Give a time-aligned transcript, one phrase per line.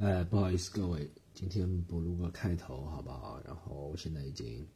[0.00, 3.38] 哎，不好意思各位，今天不录个开头好不好？
[3.44, 4.66] 然后我现在已经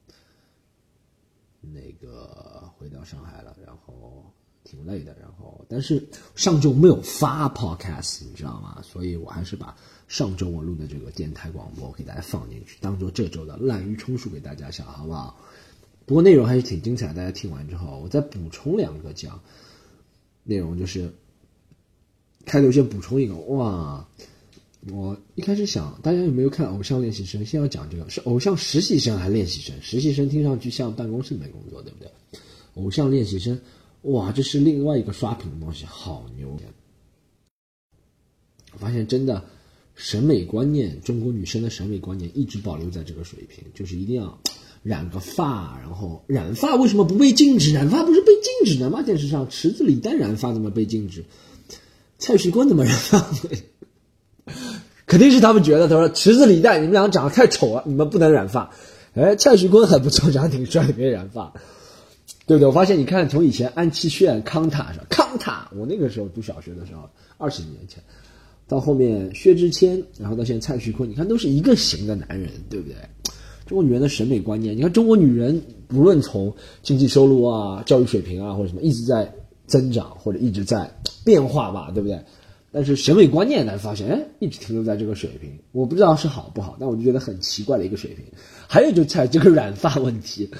[1.62, 4.30] 那个回到上海了，然后
[4.64, 6.06] 挺累的，然后但是
[6.37, 8.82] 上周没有发 podcast，你知道吗？
[8.82, 9.74] 所以我还是把
[10.08, 15.41] 上周我录的这个电台广播给大家放进去，当做这周的滥竽充数给大家想，好不好？
[16.05, 19.41] 不过内容还是挺精彩，大家听完之后，我再补充两个讲
[20.43, 21.11] 内容，就是
[22.45, 24.06] 开头先补充一个，哇！
[24.91, 27.40] 我一开始想，大家有没有看《偶像练习生》？
[27.45, 29.74] 先要讲这个是偶像实习生还是练习生？
[29.80, 32.10] 实习生听上去像办公室里面工作，对不对？
[32.74, 33.59] 偶像练习生，
[34.02, 36.59] 哇，这是另外一个刷屏的东西，好牛！
[38.73, 39.42] 我发现真的
[39.95, 44.38] 审美观念，中国女生的审美观念一直保留在这个水平，就是一定要
[44.82, 47.73] 染个发，然后染发为什么不被禁止？
[47.73, 49.01] 染发不是被禁止的吗？
[49.02, 51.24] 电视上池子李诞染发怎么被禁止？
[52.18, 53.18] 蔡徐坤怎么染发？
[55.14, 58.73] 肯定是他们觉得，他说池子李诞，你们俩长得太丑了，你们不能染发。
[59.15, 61.52] 哎，蔡徐坤还不错，长得挺帅，可以染发，
[62.48, 62.66] 对不对？
[62.66, 64.98] 我发现，你看，从以前安七炫、康塔是？
[65.09, 68.03] 康塔，我那个时候读小学的时候，二十几年前，
[68.67, 72.97] 到后面薛之谦，然后到现在蔡徐坤，你看都是一个型的男人，对不对？
[73.67, 79.33] 中国女人的审美观念，你看中国女人，不论从经济收入啊、教育水平啊或者什么，一直在
[79.69, 80.92] 增长或者一直在
[81.25, 82.19] 变化吧，对不对？
[82.75, 88.25] 但是审美观念呢，发现哎，一直停留在这个水平，我不知道是好不好，但我就觉得很奇怪的一个水平。
[88.67, 90.50] 还有就在这个染发问题，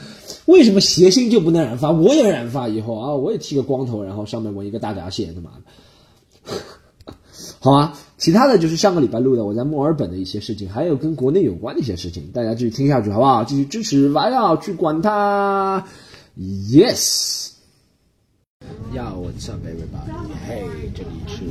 [0.47, 1.91] 为什么谐星就不能染发？
[1.91, 5.51] 我也染发以后啊，我也剃个光头，然后上面纹一个大闸蟹，他妈
[6.47, 7.13] 的，
[7.59, 7.99] 好啊。
[8.17, 13.43] 其他的就是上个礼拜录的我在墨尔本的一些事情，还有跟国内有关的一些事情，大家继续听下去好不好？
[13.45, 15.85] 继续支持，我要去管他
[16.39, 17.44] ，yes。
[18.93, 20.13] 要我上 everybody，
[20.47, 21.43] 嘿，这里是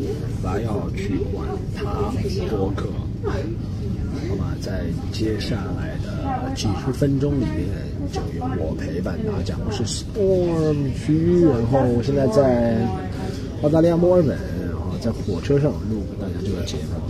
[0.41, 1.83] 我要去管他
[2.55, 2.89] 播客，
[4.29, 4.55] 好吗？
[4.61, 7.67] 在接下来的几十分钟里面，
[8.11, 9.57] 就由我陪伴大家。
[9.65, 12.87] 我是 Storm 区，然后我现在在
[13.61, 14.37] 澳大利亚墨尔本，
[14.69, 17.01] 然后在火车上录大家这个节目。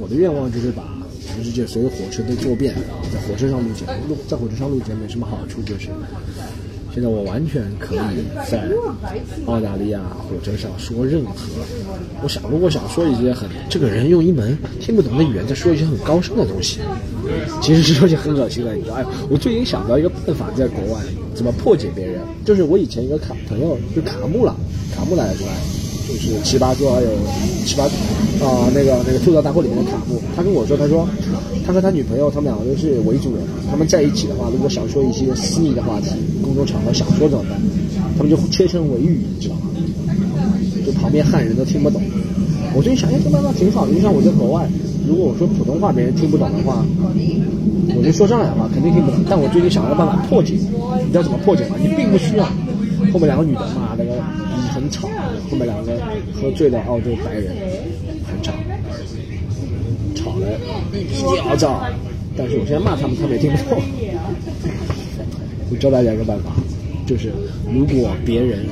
[0.00, 0.82] 我的愿望就是把
[1.20, 3.92] 全世界所有火车都坐遍，然后在火车上录节目。
[4.08, 5.62] 录在火车上录节目有什么好处？
[5.62, 5.90] 就是。
[6.96, 7.98] 现在我完全可以
[8.50, 8.66] 在
[9.44, 11.46] 澳大利亚火车上说任何，
[12.22, 16.78] 我想如果想说一些很这个人用一门听不懂的语言在说一些很高深的东西，
[17.60, 18.74] 其实是说些很恶心的。
[18.74, 21.02] 你知道，哎，我最近想到一个办法，在国外
[21.34, 24.56] 怎么破解别人，就是我以前一个卡朋友就卡木了，
[24.96, 25.50] 卡木来了是吧。
[26.16, 27.08] 就是七八桌还有
[27.64, 27.84] 七八
[28.44, 31.06] 啊，那个那个吐槽大会里面的卡布，他跟我说，他说
[31.66, 36.10] 他和他女朋友他们两个都是维族人，他们在一起的话，如果想说一些私密的话题，
[36.42, 37.60] 公众场合想说怎么办？
[38.16, 39.70] 他们就切成维语，你知道吗？
[40.86, 42.00] 就旁边汉人都听不懂。
[42.74, 44.68] 我最近想，哎，这办法挺好的，就像我在国外，
[45.06, 46.84] 如果我说普通话别人听不懂的话，
[47.96, 49.20] 我就说上海话肯定听不懂。
[49.28, 50.54] 但我最近想了个办法破解，
[51.04, 51.76] 你知道怎么破解吗？
[51.80, 52.44] 你并不需要
[53.12, 54.12] 后面两个女的骂那个。
[54.76, 55.08] 很吵，
[55.50, 55.98] 后面两个
[56.34, 57.56] 喝醉的澳洲白人
[58.26, 58.52] 很吵，
[60.14, 60.58] 吵得
[60.92, 61.82] 一匹焦躁。
[62.36, 63.82] 但是我现在骂他们，他们也听不懂。
[65.70, 66.52] 我教大家一个办法，
[67.06, 67.32] 就是
[67.72, 68.66] 如果别人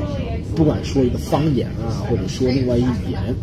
[0.55, 3.35] 不管说一个方言啊，或者说另外一语言，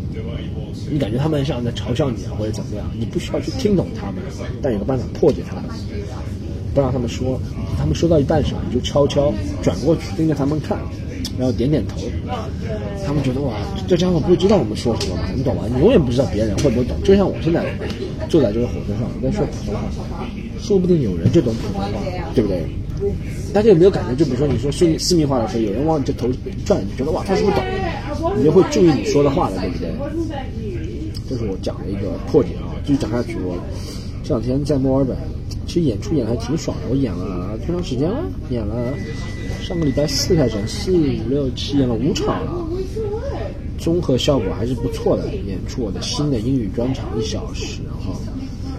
[0.88, 4.22] 你感觉他们像在嘲笑你啊，或者怎么样，你不需要去听懂他们，
[4.62, 5.64] 但有个办法破解他们，
[6.72, 7.40] 不让他们说。
[7.76, 10.78] 他们说到一半时候，你就悄悄转过去盯着他们看。
[11.38, 11.96] 然后点点头，
[13.06, 13.54] 他们觉得哇，
[13.88, 15.30] 这家伙不会知道我们说什么吧？
[15.34, 15.62] 你懂吗？
[15.72, 16.96] 你永远不知道别人会不会懂。
[17.02, 17.64] 就像我现在
[18.28, 19.80] 坐在这个火车上我在说普通话，
[20.60, 21.88] 说不定有人就懂普通话，
[22.34, 22.62] 对不对？
[23.52, 24.14] 大家有没有感觉？
[24.14, 26.28] 就比如说你说说私密话的时候，有人往你这头
[26.64, 27.64] 转，你觉得哇，他是不是懂？
[28.36, 29.90] 你就会注意你说的话了，对不对？
[31.28, 32.70] 这是我讲的一个破解啊。
[32.84, 33.56] 继续讲下去，我
[34.22, 35.16] 这两天在墨尔本，
[35.66, 36.88] 其实演出演的还挺爽的。
[36.90, 38.22] 我演了多长时间了？
[38.50, 38.74] 演了。
[39.62, 42.66] 上个礼拜四开始，四五六七演了五场了，
[43.78, 45.32] 综合效果还是不错的。
[45.46, 48.12] 演出我的新的英语专场一小时，然后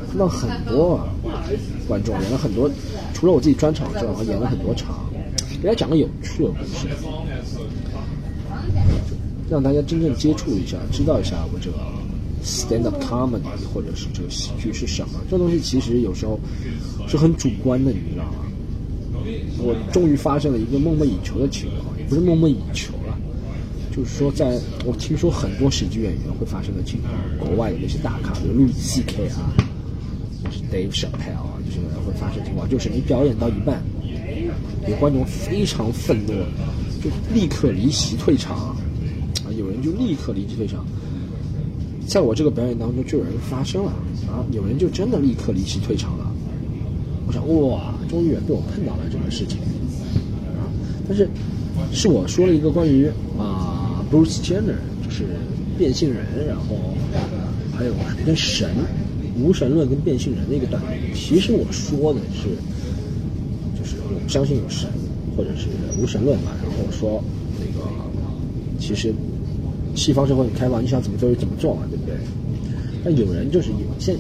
[0.10, 1.00] 看到很多
[1.88, 2.70] 观众，演了很多，
[3.14, 5.10] 除了我自己专场之外，还演了很多场，
[5.62, 6.88] 给大家讲个有趣的故事，
[9.50, 11.78] 让大家真正接触一下，知道一下我这个
[12.44, 13.42] stand up comedy
[13.74, 15.22] 或者是这个喜剧是什么。
[15.32, 16.38] 这东西其实有时候
[17.08, 18.52] 是很主观的，你知道吗？
[19.64, 23.18] 我终于发生了一个梦寐以求的情况，也不是梦寐以求了，
[23.96, 29.30] 就是说，在我听说很多喜剧演员会发生的情况，国外的那些大咖，比如路易 C.K.
[29.30, 29.54] 啊，
[30.44, 33.82] 或是 Dave Chappelle 啊，这些人会发生情况，就是你表演到一半，
[34.88, 36.34] 有观众非常愤怒，
[37.02, 38.76] 就立刻离席退场，
[39.46, 40.86] 啊，有人就立刻离席退场，
[42.06, 43.92] 在我这个表演当中就有人发生了
[44.28, 46.30] 啊，有人就真的立刻离席退场了。
[47.26, 49.58] 我想哇，终于被我碰到了这个事情
[50.56, 50.70] 啊！
[51.08, 51.28] 但是
[51.92, 53.08] 是我说了一个关于
[53.40, 55.26] 啊，Bruce Jenner 就是
[55.78, 56.94] 变性人，然后
[57.76, 57.94] 还有
[58.24, 58.70] 跟神、
[59.42, 60.88] 无神论跟变性人的一个段子。
[61.16, 62.50] 其实我说的是，
[63.78, 64.88] 就是我不相信有神，
[65.36, 65.68] 或者是
[66.00, 66.52] 无神论嘛。
[66.62, 67.24] 然后说
[67.60, 67.90] 那个
[68.80, 69.12] 其实。
[69.96, 72.16] 西方社会很开放，你想怎么做就怎么做嘛，对不对？
[73.04, 74.18] 但有人就是有现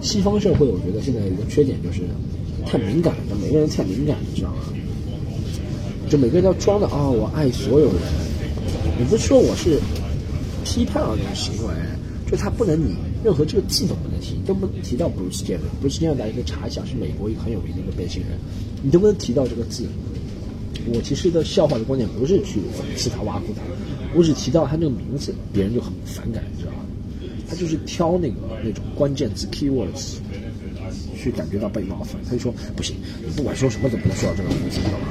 [0.00, 2.00] 西方社会，我觉得现在有一个缺点就是
[2.66, 4.56] 太敏感，每个人太敏感，你知道吗？
[6.08, 7.96] 就每个人要装的啊，我爱所有人。
[8.98, 9.80] 也不是说我是
[10.64, 11.74] 批判了这种行为，
[12.30, 12.94] 就他不能你
[13.24, 15.58] 任何这个字都不能提，都不能提到 Bruce Jenner。
[15.82, 18.38] Bruce Jenner 大家可以查一下，是美国一个很有名的一个变性人，
[18.82, 19.84] 你都不能提到这个字。
[20.92, 23.62] 我其实的笑话的观点不是去讽刺他、挖苦他。
[24.14, 26.78] 我只提到他这个名字，别人就很反感，你知道吗？
[27.48, 30.14] 他就是挑那个那种关键词 keywords
[31.24, 35.08] 去感觉到被冒犯，他就说不行，你不管说什么都不能说到这个名字，知道吗？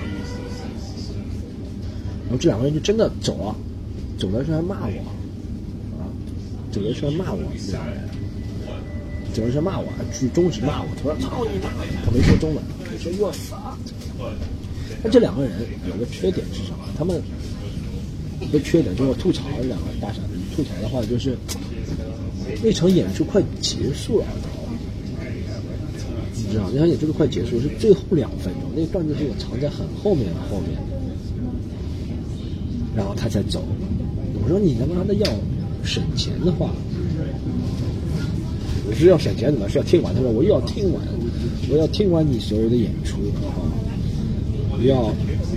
[2.25, 3.55] 然后这两个人就真的走了，
[4.19, 5.01] 走的时候还骂我，
[5.97, 6.05] 啊，
[6.71, 8.07] 走的时候还骂我，这两个人，
[9.33, 11.69] 走的时候骂我，去中指骂我，他说操你妈，
[12.05, 13.75] 他没说中文，他说 you fuck。
[15.03, 15.51] 那这两个人
[15.89, 16.85] 有个缺点是什么？
[16.95, 17.19] 他们。
[18.41, 21.37] 一个缺点就是吐槽两个大傻子，吐槽的话就是
[22.61, 24.25] 那场演出快结束了，
[26.53, 30.77] 知道那场演出都快结束，是最后两分钟，那个段子是我藏在很后面的后面，
[32.95, 33.63] 然后他才走。
[34.43, 35.27] 我说你他妈的要
[35.83, 36.69] 省钱的话，
[38.87, 40.13] 我是要省钱怎么是要听完？
[40.13, 41.01] 他说我又要听完，
[41.69, 43.63] 我要听完你所有的演出，然后
[44.77, 45.11] 不要。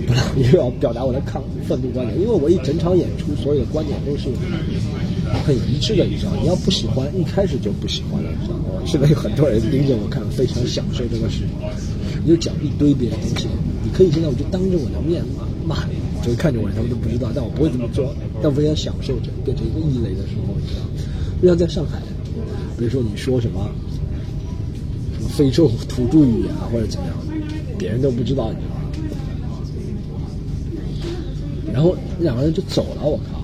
[0.37, 4.29] 又要表达我的抗愤怒观点，因为我一整场演出所有的观点都是
[5.47, 6.33] 很一致的，你知道？
[6.41, 8.83] 你要不喜欢，一开始就不喜欢了，你知道吗？
[8.85, 11.43] 现在有很多人盯着我看，非常享受这个事。
[12.21, 13.47] 你就讲一堆别的东西，
[13.81, 15.23] 你可以现在我就当着我的面
[15.65, 20.83] 骂骂你，就是看着我，他们都不知道，但我不会这么做，但我非常享受着变成一个异类的时候，你知道？
[21.41, 22.01] 就像在上海，
[22.77, 23.69] 比如说你说什么
[25.17, 27.15] 什么非洲土著语言啊，或者怎么样，
[27.77, 28.75] 别人都不知道，你知道？
[31.71, 33.36] 然后两个人就走了，我靠！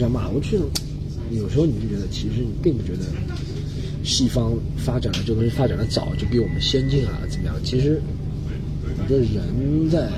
[0.00, 0.30] 你知道吗？
[0.34, 0.64] 我觉得
[1.30, 3.04] 有时候你就觉得，其实你并不觉得
[4.02, 7.54] 西方发展的这东西发展的早，就比我们先进啊，怎么样？
[7.62, 8.00] 其实
[8.96, 10.10] 我觉得人在，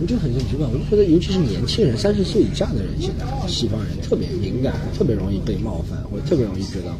[0.00, 6.90] 我就很奇怪，我就觉得，尤其是年轻人，三十岁以下的人，现在西方人特别敏感，特别容易被冒犯，或者特别容易觉得，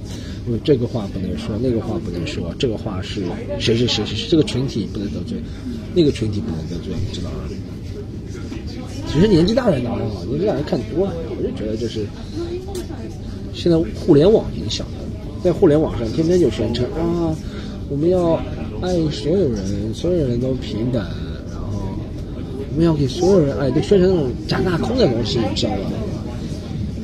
[0.47, 3.25] 因为这个话不能说，那个话不能说，这个话是
[3.58, 5.43] 谁谁谁谁，这个群体不能得罪，
[5.93, 7.38] 那个群体不能得罪，你知道吗？
[9.17, 12.05] 你是年纪大的人倒还好，年纪大人看多了，我就觉得就是
[13.55, 14.99] 现在互联网影响的，
[15.43, 17.35] 在互联网上天天就宣称啊，
[17.89, 18.35] 我们要
[18.83, 21.03] 爱所有人，所有人都平等，
[21.51, 21.97] 然后
[22.71, 25.79] 我们要给所有人爱，都宣传那种假大空的东西，你知道吧？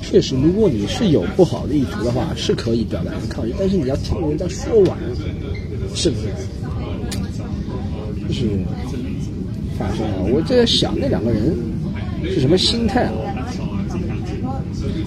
[0.03, 4.99] 确实，如果你是有不好的意图的话，是可以表达抗议，但是你要听人家说完，
[5.94, 6.26] 是不是？
[8.29, 8.50] 就是
[9.79, 11.56] 发生了，我在想那两个人。
[12.24, 13.12] 是什么心态啊？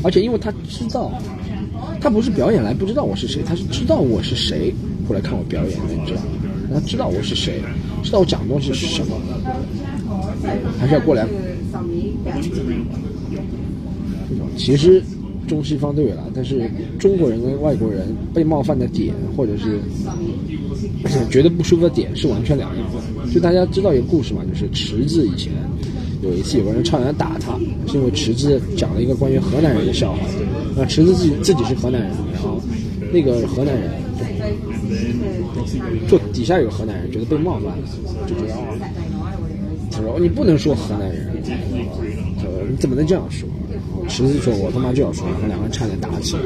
[0.03, 1.11] 而且因为他知道，
[1.99, 4.73] 他不是表演来不知道我是谁，他是知道我是谁
[5.07, 6.27] 过来看我表演的，你知道吗？
[6.73, 7.61] 他知道我是谁，
[8.03, 9.15] 知道我讲的东西是什么，
[10.79, 11.25] 还是要过来。
[14.57, 15.01] 其实
[15.47, 19.79] 中西方都有了，但是中国人跟外国人被冒犯的点，或者是
[21.29, 22.85] 觉得不舒服的点是完全两样。
[23.33, 25.51] 就大家知道一个故事嘛，就是池子以前。
[26.25, 27.53] 有一次，有个人差点打他，
[27.87, 30.19] 是因为池子讲了一个关于河南人的笑话。
[30.75, 32.59] 那池子自己自己是河南人，然后
[33.13, 33.91] 那个河南人
[36.07, 37.77] 就底下有河南人觉得被冒犯了，
[38.27, 38.59] 就觉得啊，
[39.91, 41.43] 他说你不能说河南人，
[42.37, 43.47] 他说你怎么能这样说？
[44.07, 46.41] 池子说我他妈就要说，然后两个人差点打起来。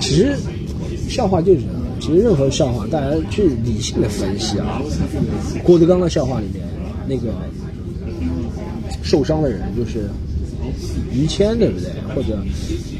[0.00, 0.36] 其实
[1.08, 1.60] 笑话就是，
[2.00, 4.80] 其实任何笑话大家去理性的分析啊。
[5.64, 6.64] 郭德纲的笑话里面
[7.08, 7.34] 那个。
[9.06, 10.10] 受伤的人就是
[11.12, 11.88] 于谦，对不对？
[12.14, 12.36] 或者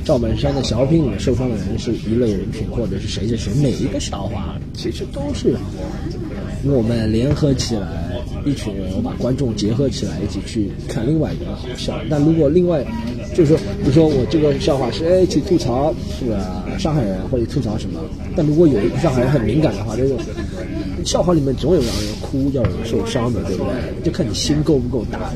[0.04, 3.52] 赵本山的小品里面受伤的人是一类人群，或者是谁谁谁？
[3.60, 5.56] 每一个笑话其实都是
[6.64, 11.98] 我们联合起来，一群人，我把观众结合起来一起去看另外一个好笑。
[12.08, 12.84] 但如果另外
[13.34, 16.64] 就是说，比如说我这个笑话是哎去吐槽是吧？
[16.78, 18.00] 上海人或者吐槽什么？
[18.36, 20.16] 但如果有一个上海人很敏感的话，这种
[21.06, 24.02] 笑话里面总有让人哭，要有人受伤的，对不对？
[24.04, 25.32] 就看你心够不够大。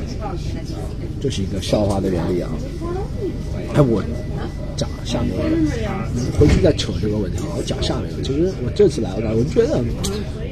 [1.21, 2.49] 这是一个笑话的原理啊！
[3.73, 4.03] 哎，我
[4.75, 5.33] 讲下面，
[6.37, 7.55] 回去再扯这个问题啊。
[7.57, 9.81] 我讲下面，其实我这次来澳大利亚，我觉得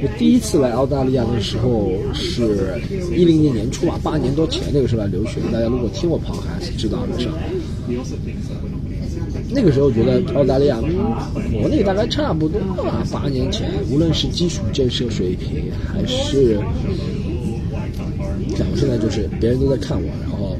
[0.01, 2.79] 我第一次来澳大利亚的时候是
[3.13, 5.41] 一零年年初吧，八年多前那个时候来留学。
[5.51, 7.27] 大家如果听我跑还是知道的是。
[9.51, 10.95] 那个时候觉得澳大利亚跟，
[11.59, 13.03] 国内大概差不多吧。
[13.11, 16.59] 八年前，无论是基础建设水平，还是，
[18.55, 20.55] 像我现在就是别人都在看我，然后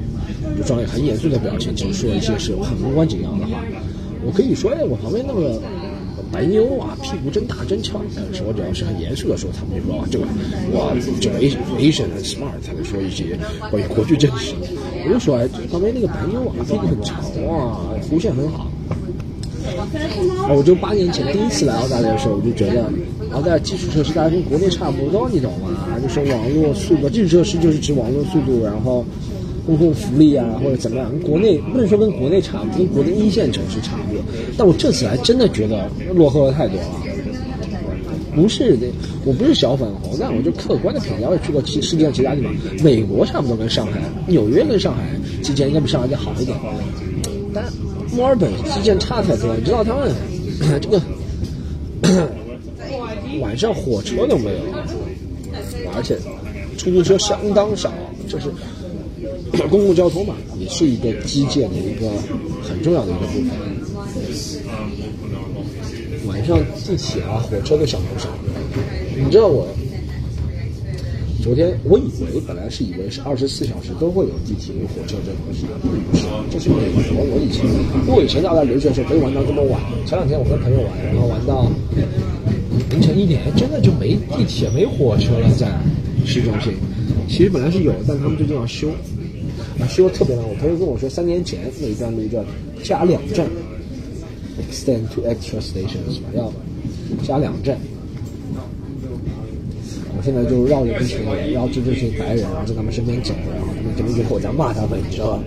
[0.58, 3.63] 就装一个很严肃的表情，就说一些是很无关紧要的话。
[4.25, 5.62] 我可以说，哎，我旁边那个
[6.31, 8.01] 白妞啊，屁股真大真翘。
[8.15, 10.25] 但是我只要是很严肃的时候，他们就说啊这个
[10.74, 13.38] 哇，这个 Asian 很 smart，才能说一些
[13.69, 14.55] 关于国际政治。
[15.05, 17.79] 我就说，哎，旁边那个白妞啊，屁股很长啊，
[18.10, 18.67] 弧线很好。
[20.48, 22.84] 啊我就八年前第一次来澳大利亚的时候，我就觉得
[23.34, 25.69] 澳大利亚基础设施大概跟国内差不多，你懂吗？
[26.01, 29.05] 就是网络速度，基础设施就是指网络速度，然后
[29.65, 34.24] 公共福利啊或者怎么样，国内不能说跟国内差不多，跟国内一线城市差不多。
[34.58, 36.88] 但我这次来真的觉得落后了太多了。
[38.36, 38.88] 不是的，
[39.25, 42.53] 我不是小粉红，但我就客观的评价，我也去过其世界上其他地方，
[42.84, 45.01] 美国差不多跟上海，纽约跟上海
[45.43, 46.58] 之间应该比上海再好一点，
[47.53, 47.63] 但。
[48.12, 50.12] 墨尔本基建差太多了，你知道他们
[50.82, 51.01] 这个
[53.42, 54.60] 晚上火车都没有，
[55.94, 56.18] 而且
[56.78, 57.94] 出租车相当少，
[58.28, 58.50] 就是
[59.70, 62.10] 公共交通嘛，也是一个基建的一个
[62.63, 63.50] 很重要的一个部分。
[66.28, 68.30] 晚上地铁啊、火车都相当少，
[69.16, 69.68] 你知道我。
[71.41, 76.25] 昨天我以为本来是以为是二十四小时都会有地铁有火车这种东西，并不是。
[76.51, 77.65] 这是美国，我以前
[78.05, 79.79] 因为我以前在澳大利亚留学的时候可以玩到这么晚。
[80.05, 81.72] 前两天我跟朋友玩，然后玩到
[82.91, 85.72] 凌晨一点，真的就没地铁没火车了，在
[86.25, 86.74] 市中心。
[87.29, 88.89] 其实本来是有，但他们最近要修，
[89.79, 90.43] 啊修的特别慢。
[90.43, 92.43] 我朋友跟我说，三年前那一段路叫
[92.84, 93.48] 加两站
[94.60, 96.51] ，extend to extra stations 吧要
[97.24, 97.79] 加两站。
[100.29, 105.43] 现在就绕着一群人，绕着这群白人，然后在他们身边走，然后他们肯定觉得我在骂他们，你知道吧？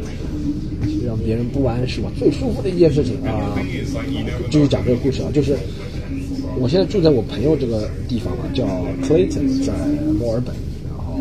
[1.07, 2.11] 让别人不安是吧？
[2.19, 3.57] 最舒服的一件事情啊！
[4.51, 5.57] 继续讲这个故事啊，就是
[6.59, 8.65] 我现在住在我朋友这个地方嘛，叫
[9.07, 9.73] Clayton，在
[10.19, 10.53] 墨尔本，
[10.89, 11.15] 然后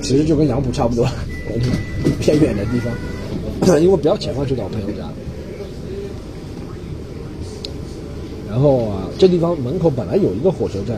[0.00, 1.06] 其实就跟杨浦差不多，
[2.20, 2.78] 偏远的地
[3.66, 5.06] 方，因为比较前嘛就到我朋友家。
[8.48, 10.96] 然后啊，这地方门口本来有一个火车站。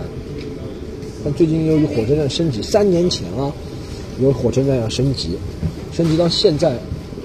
[1.24, 3.50] 但最近由于火车站升级，三年前啊，
[4.20, 5.30] 有火车站要升级，
[5.90, 6.74] 升级到现在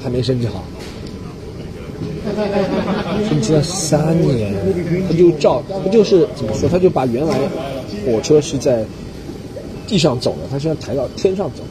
[0.01, 0.63] 还没升级好，
[3.27, 4.55] 升级了三年，
[5.09, 7.37] 他就照，他就是怎么说，他就把原来
[8.05, 8.85] 火车是在
[9.85, 11.61] 地上走的，他现在抬到天上走，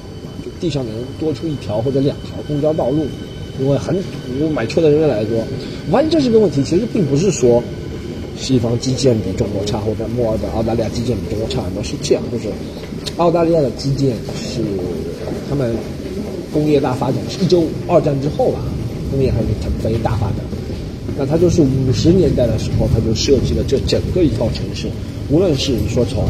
[0.45, 3.07] 就地上能多出一条或者两条公交道路，
[3.59, 5.39] 因为很堵，买车的人越来越多。
[5.87, 7.63] 我发现这是个问题，其实并不是说。
[8.41, 12.49] 西方基建比中国差，或者墨尔本、澳大利亚基建比中国差很多，是这样，就是
[13.17, 14.61] 澳大利亚的基建是
[15.49, 15.75] 他们
[16.53, 18.61] 工业大发展，是一九二战之后吧，
[19.11, 20.37] 工业还是腾飞大发展。
[21.19, 24.87] 那他就是五十年代的时候，他就设计了这整个一套城市，
[25.31, 26.25] 无论是你说从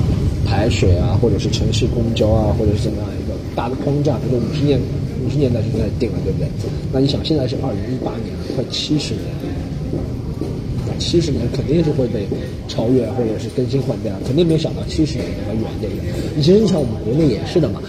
[0.47, 4.81] 排水啊，或者是城市公交啊，或者是怎么样一个大的框架，他就五十年
[5.27, 6.49] 五十年代就在定了，对不对？
[6.91, 9.25] 那你想，现在是二零一八年，快七十年。
[10.99, 12.27] 七十年肯定是会被
[12.69, 16.37] 超越，或者是更新换代，肯定没有想到七十年那么远，对不对？
[16.37, 17.81] 你其实你想，我们国内也是的嘛。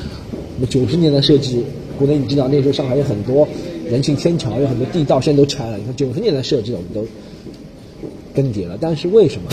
[0.56, 1.64] 那么九十年的设计，
[1.98, 3.48] 国内你知道那时候上海有很多
[3.90, 5.78] 人行天桥，有很多地道，现在都拆了。
[5.78, 7.06] 你看九十年的设计，我们都
[8.34, 8.78] 更迭了。
[8.80, 9.50] 但是为什么？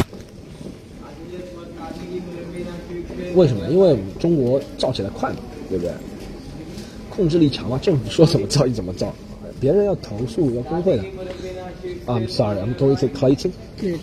[3.35, 3.67] 为什么？
[3.71, 5.37] 因为我们中国造起来快嘛，
[5.69, 5.93] 对不对？
[7.11, 9.15] 控制力强嘛，政府说怎么造就怎么造，
[9.67, 11.03] 别人要投诉要工会的。
[12.07, 13.51] I'm sorry, I'm going to Clayton.
[13.83, 13.97] You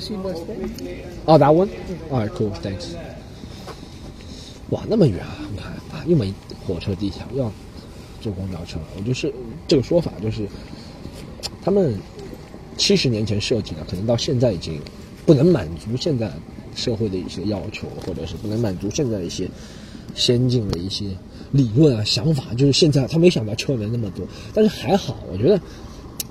[0.00, 1.04] see what's there?
[1.26, 1.68] Oh, that one?
[2.10, 2.94] Alright, cool, thanks.
[4.70, 5.36] 哇，那么远啊！
[5.52, 6.32] 你看啊，又没
[6.66, 7.52] 火车、地铁，要
[8.22, 8.78] 坐公交车。
[8.96, 9.30] 我就是
[9.68, 10.48] 这个说法，就是
[11.62, 11.94] 他们
[12.78, 14.80] 七十年前设计的，可能到现在已经
[15.26, 16.32] 不能满足现在
[16.74, 19.46] 社会的一些要求，或者是不能满足现在一些
[20.14, 21.04] 先进的一些
[21.52, 22.54] 理论啊、想法。
[22.56, 25.60] 就是现在他没想到车门那么多，但是还好，我觉得。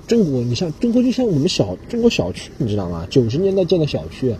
[0.06, 3.06] 中国，你像中国，就像我们小中国小区，你知道吗？
[3.08, 4.34] 九十年代建的小区，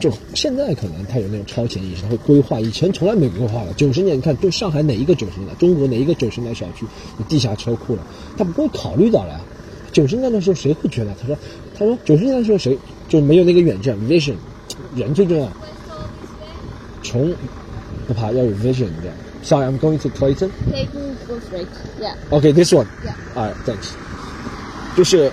[0.00, 3.72] 就现在可能他有那种超前意识，他会规划，以前从来没规划的。
[3.74, 6.84] 九十年，你看，就上海哪一个九十年代，中国哪一个九十年代小区
[7.20, 8.04] 有地下车库了？
[8.36, 9.40] 他不会考虑到了。
[9.92, 11.14] 九十年代的时候，谁会觉得？
[11.20, 11.38] 他说，
[11.78, 12.76] 他说九十年代的时候谁
[13.08, 14.34] 就没有那个远见，vision，
[14.96, 15.48] 人最重要。
[17.04, 17.32] 穷
[18.08, 19.12] 不怕，要有 vision 的。
[19.42, 20.50] Sorry, I'm going to Clayton.
[20.68, 21.68] Clayton, go straight.
[22.00, 22.14] Yeah.
[22.30, 22.86] Okay, this one.
[23.04, 23.14] Yeah.
[23.34, 23.94] Alright, thanks.
[24.96, 25.30] 就是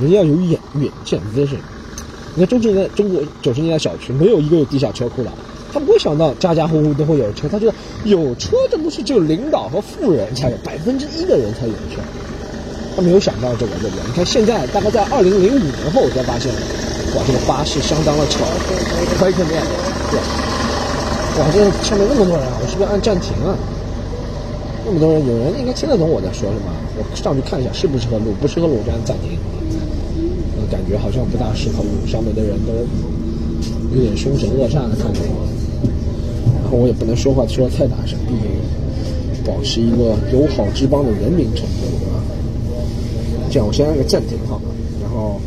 [0.00, 1.58] 人家要有远远见 vision。
[2.34, 5.30] 你看中十年代中国九十年代小区没有一个有地下车库的，
[5.72, 12.02] 他不会想到家家户户都会有车，他觉得有车这不是只有领导和富人才有，百分之一的人才有车。
[12.96, 14.04] 他没有想到这个，对不对？
[14.06, 16.52] 你看现在大概在二零零五年后，我才发现，
[17.14, 18.44] 哇，这个巴士相当的吵，
[19.18, 19.46] 可以可以，
[20.10, 20.18] 对，
[21.36, 23.58] 哇，这上面那么多人，我是不是按暂停啊？
[24.86, 26.70] 那么多人，有人应该听得懂我在说什么？
[26.94, 29.34] 我上去看一下适不适合录，不适合录就按暂停。
[30.54, 32.70] 我感觉好像不大适合录，上面的人都
[33.96, 35.42] 有点凶神恶煞的看着我，
[36.62, 38.46] 然后我也不能说话说的太大声，毕竟
[39.42, 42.22] 保持一个友好之邦的人民程度啊。
[43.50, 44.70] 这样，我先按个暂停好了，
[45.02, 45.40] 然后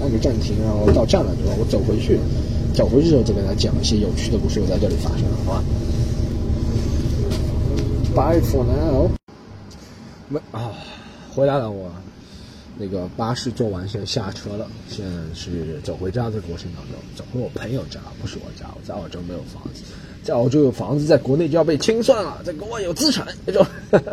[0.00, 2.20] 按个暂停，然后到站了之后，我走回去，
[2.72, 5.62] 走回去之后再跟他讲一些有趣的故事，又在这里发生，好吧
[8.14, 9.10] ？Bye for now。
[10.28, 10.72] 没啊，
[11.34, 11.90] 回来了我。
[12.78, 14.66] 那个巴士坐完，现在下车了。
[14.88, 18.66] 现在是走回家的过程当中，走回我朋友家，不是我家。
[18.74, 19.82] 我在澳洲没有房子，
[20.24, 23.64] 在澳洲有房子，在国内就要被清算了，在国外有资产那种。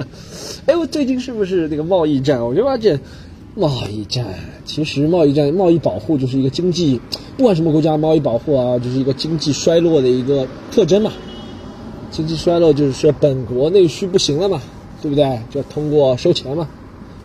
[0.67, 2.45] 哎，我最近是不是那个贸易战？
[2.45, 2.99] 我就发现，
[3.55, 4.25] 贸易战
[4.63, 6.99] 其实贸易战、贸易保护就是一个经济，
[7.35, 11.11] 不管什么国家，贸易保护啊，就是一个经济衰落的一个特征嘛。
[12.11, 14.61] 经济衰落就是说本国内需不行了嘛，
[15.01, 15.39] 对不对？
[15.49, 16.69] 就通过收钱嘛。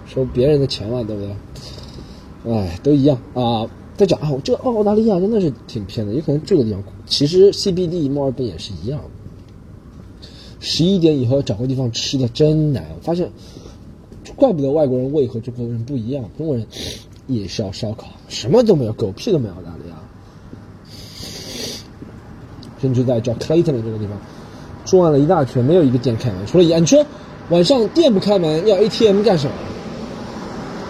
[0.06, 2.52] 收别人的钱嘛，对不对？
[2.52, 3.66] 哎，都一样啊。
[3.96, 9.00] 在讲啊，这个澳大利亚真的是挺偏的，有可能这个地方其实 CBD 墨尔本也是一样。
[10.60, 13.30] 十一点以后找个地方吃的真难，我发现，
[14.36, 16.24] 怪不得外国人胃和中国人不一样。
[16.36, 16.66] 中国人
[17.26, 19.54] 夜宵烧烤什么都没有，狗屁都没有。
[19.54, 19.96] 澳大利亚，
[22.80, 24.18] 甚至在叫 Clayton 这个地方，
[24.84, 27.04] 转了一大圈，没有一个店开门，除了演车。
[27.50, 29.52] 晚上店不开门，要 ATM 干什么？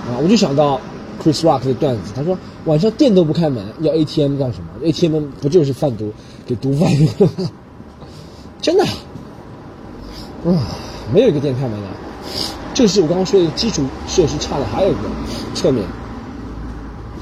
[0.06, 0.80] 啊，我就想到
[1.20, 6.12] Chris Rock 的段子，他说晚上店都不开门，要 ATM 干什么？ATM 不就是贩毒
[6.46, 7.50] 给毒贩用的吗？
[8.62, 10.76] 真的，啊，
[11.12, 11.86] 没有一个店开门的。
[12.74, 15.00] 这是我刚刚说的基础设施差的，还有一个
[15.54, 15.86] 侧面，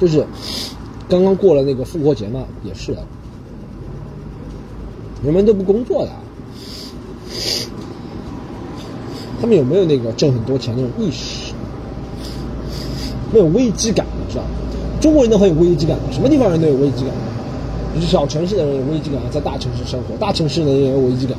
[0.00, 0.26] 就是
[1.08, 2.96] 刚刚过了那个复活节嘛，也是，
[5.22, 6.10] 人们都不工作的。
[9.40, 11.52] 他们有没有那个挣很多钱那种意识？
[13.32, 14.44] 没有危机感，知道
[15.00, 17.12] 中国人都很有危机感，什么地方人都有危机感。
[18.00, 21.36] 小城市的人有危机感，在大城市生活；大城市的人也有危机感，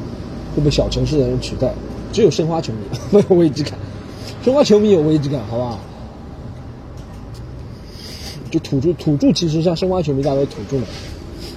[0.55, 1.73] 会被小城市的人取代。
[2.11, 3.73] 只有申花球迷没有危机感，
[4.43, 5.79] 申花球迷有危机感，好不好？
[8.51, 10.85] 就土著，土著其实像申花球迷，大多土著嘛，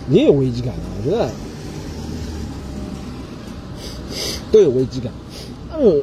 [0.09, 0.81] 也有危机感的。
[0.97, 1.29] 我觉得
[4.53, 5.13] 都有危机感。
[5.77, 6.01] 嗯，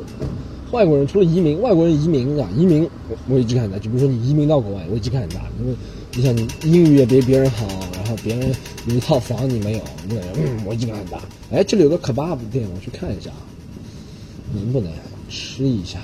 [0.71, 2.87] 外国人除了移民，外国人移民啊，移民
[3.29, 3.79] 危机感很大。
[3.79, 5.73] 就比如说你移民到国外，危机感很大，因为
[6.13, 7.65] 你想你英语也比别人好，
[7.95, 8.53] 然后别人
[8.87, 11.17] 有一套房你没有，对，嗯，危机感很大。
[11.49, 13.39] 哎，这里有个 kebab 店，我去看一下啊，
[14.53, 14.91] 能不能
[15.29, 15.97] 吃一下？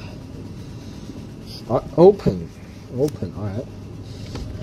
[1.70, 3.62] 啊，open，open，哎，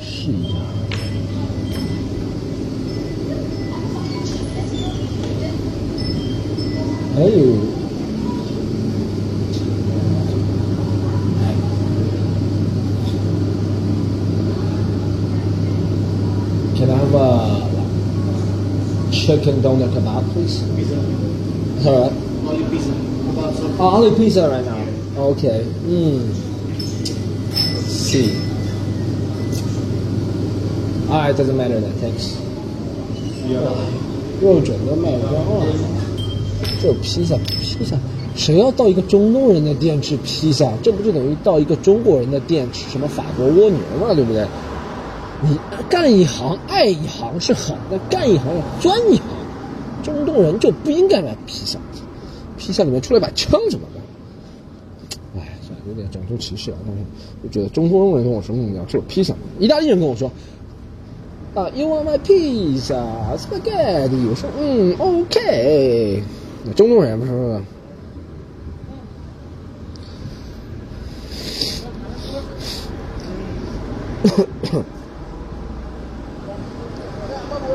[0.01, 0.59] 试一下。
[7.17, 7.57] 哎呦
[19.11, 20.63] ！chicken doner kebab, please?
[20.77, 20.97] Pizza.
[21.87, 22.13] All right.
[22.47, 22.91] Only pizza.
[22.91, 25.23] Kebab, Oh, only pizza right now.
[25.31, 25.65] Okay.
[25.87, 26.46] Mm.
[28.07, 28.31] See.
[31.11, 31.93] Alright, doesn't matter then.
[32.01, 32.37] Thanks.
[34.41, 35.67] 肉卷都卖光了，
[36.81, 37.97] 这披萨，披萨，
[38.37, 40.73] 谁要到一个中东人的店吃披萨？
[40.85, 44.47] 这不就等于到一个中国人的店吃什么法国蜗牛嘛，对不对？
[45.43, 45.59] 你
[45.91, 49.25] 干一行爱一行是好的，干一行要钻一行。
[50.05, 51.77] 中东人就不应该买披萨，
[52.57, 53.87] 披萨里面出来把枪什么
[55.97, 56.77] 点种族歧视啊！
[56.87, 57.03] 但是
[57.43, 59.35] 我觉得中东人跟我说什么样，吃披萨。
[59.59, 60.31] 意大利人跟我说
[61.55, 63.03] 啊，You want my pizza
[63.39, 64.29] spaghetti？
[64.29, 66.23] 我说嗯，OK。
[66.75, 67.61] 中东人不是。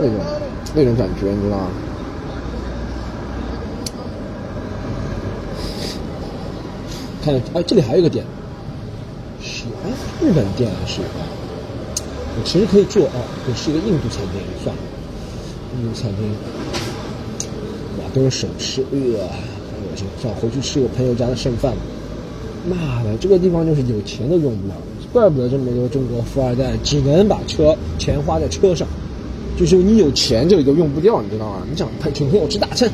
[0.01, 0.15] 那种
[0.75, 1.67] 那种感觉，你知道吗？
[7.21, 8.25] 看，哎，这里还有一个店，
[9.41, 11.01] 是哎，日本店还是？
[11.01, 14.81] 我其实可以做啊，我是一个印度餐厅，算了，
[15.77, 16.31] 印度餐厅，
[17.99, 21.73] 哇，都是手吃，呃，很恶心，算，回去吃我朋友家的剩饭。
[22.69, 24.75] 妈的，这个地方就是有钱都用不了，
[25.12, 28.88] 怪不得这么多中国富二代只能把车钱花在车上，
[29.57, 31.63] 就是你有钱这个都用不掉，你知道吗？
[31.69, 32.89] 你想整天我吃大餐，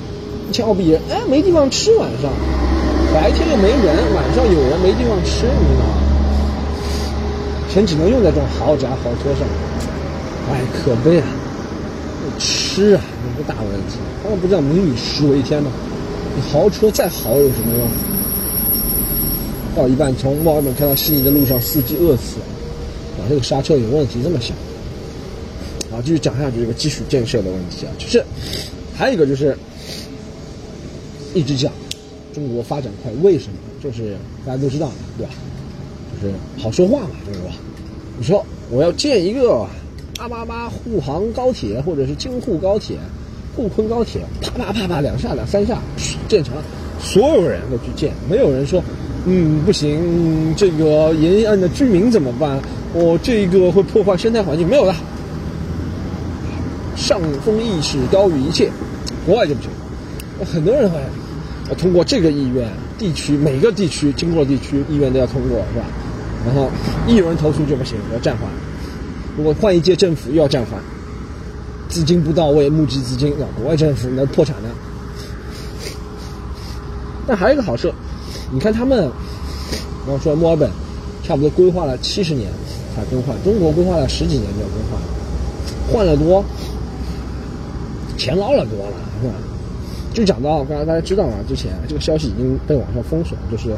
[0.50, 2.32] 一千澳币人，哎，没地方吃晚上，
[3.14, 5.94] 白天又没人，晚上有人没地方吃，你知道吗？
[7.70, 9.48] 钱只能用在这种豪宅豪车上，
[10.52, 11.28] 哎，可悲啊！
[12.40, 15.72] 吃啊，那个大问题，他们不叫民以食为天吗？
[16.36, 17.88] 你豪车再豪有什么用？
[19.76, 22.46] 到一半从墨尔本开到悉尼的路上，司机饿死了，
[23.20, 24.56] 啊，这个刹车有问题，这么想。
[25.92, 28.24] 啊，继续讲下去这个基础建设的问题啊，就是
[28.96, 29.58] 还有一个就是
[31.34, 31.72] 一直讲
[32.38, 33.54] 中国发展快，为什么？
[33.84, 35.34] 就是大家都知道，对吧？
[36.22, 37.56] 就是好说话嘛，对吧。
[38.16, 39.66] 你说我要建一个
[40.20, 42.96] 阿巴巴沪杭高铁，或者是京沪高铁、
[43.56, 45.82] 沪昆高铁，啪啪啪啪两下两三下
[46.28, 46.62] 建成了，
[47.02, 48.84] 所有人都去建，没有人说。
[49.26, 52.62] 嗯，不行，这个沿岸的居民怎么办？
[52.94, 54.96] 我这个会破坏生态环境，没有了。
[56.96, 58.70] 上风意识高于一切，
[59.26, 59.72] 国外就不行。
[60.46, 61.00] 很多人会
[61.76, 65.86] 通过这个意愿，地区每个地区经过地区意愿都要通过，是吧？
[66.46, 66.70] 然后
[67.08, 68.48] 一有人投诉就不行，要暂缓。
[69.38, 70.80] 如果换一届政府又要暂缓，
[71.90, 74.70] 资金不到位，募集资金，啊，国外政府能破产呢。
[77.28, 77.94] 但还有一个好事。
[78.52, 79.12] 你看他们，
[80.06, 80.70] 比方说墨尔本，
[81.24, 82.50] 差不多规划了七十年
[82.96, 85.02] 才更换，中国规划了十几年就要更换，
[85.92, 86.46] 换了多，
[88.18, 89.34] 钱捞了多了，是吧？
[90.18, 93.70] 就讲到刚才大家知道啊，之前这个消息已经被网上封锁，就是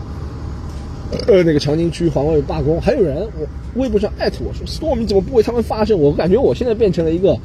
[1.27, 5.99] 呃那个长宁区环卫罢工，还有人我微博上艾特我说，Storm 你怎么不为他们发声？
[5.99, 7.37] 我感觉我现在变成了一个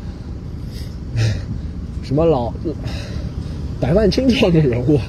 [2.05, 2.53] 什么老
[3.81, 5.01] 百万青创的人物。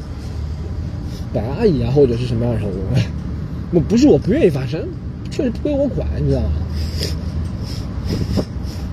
[1.31, 2.73] 白阿姨啊，或者是什么样的人物，
[3.71, 4.81] 我不是我不愿意发声，
[5.29, 6.49] 确实不归我管，你知道吗？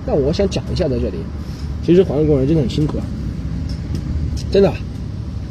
[0.05, 1.17] 但我想讲一下在这里，
[1.83, 3.05] 其实环卫工人真的很辛苦啊，
[4.53, 4.71] 真的。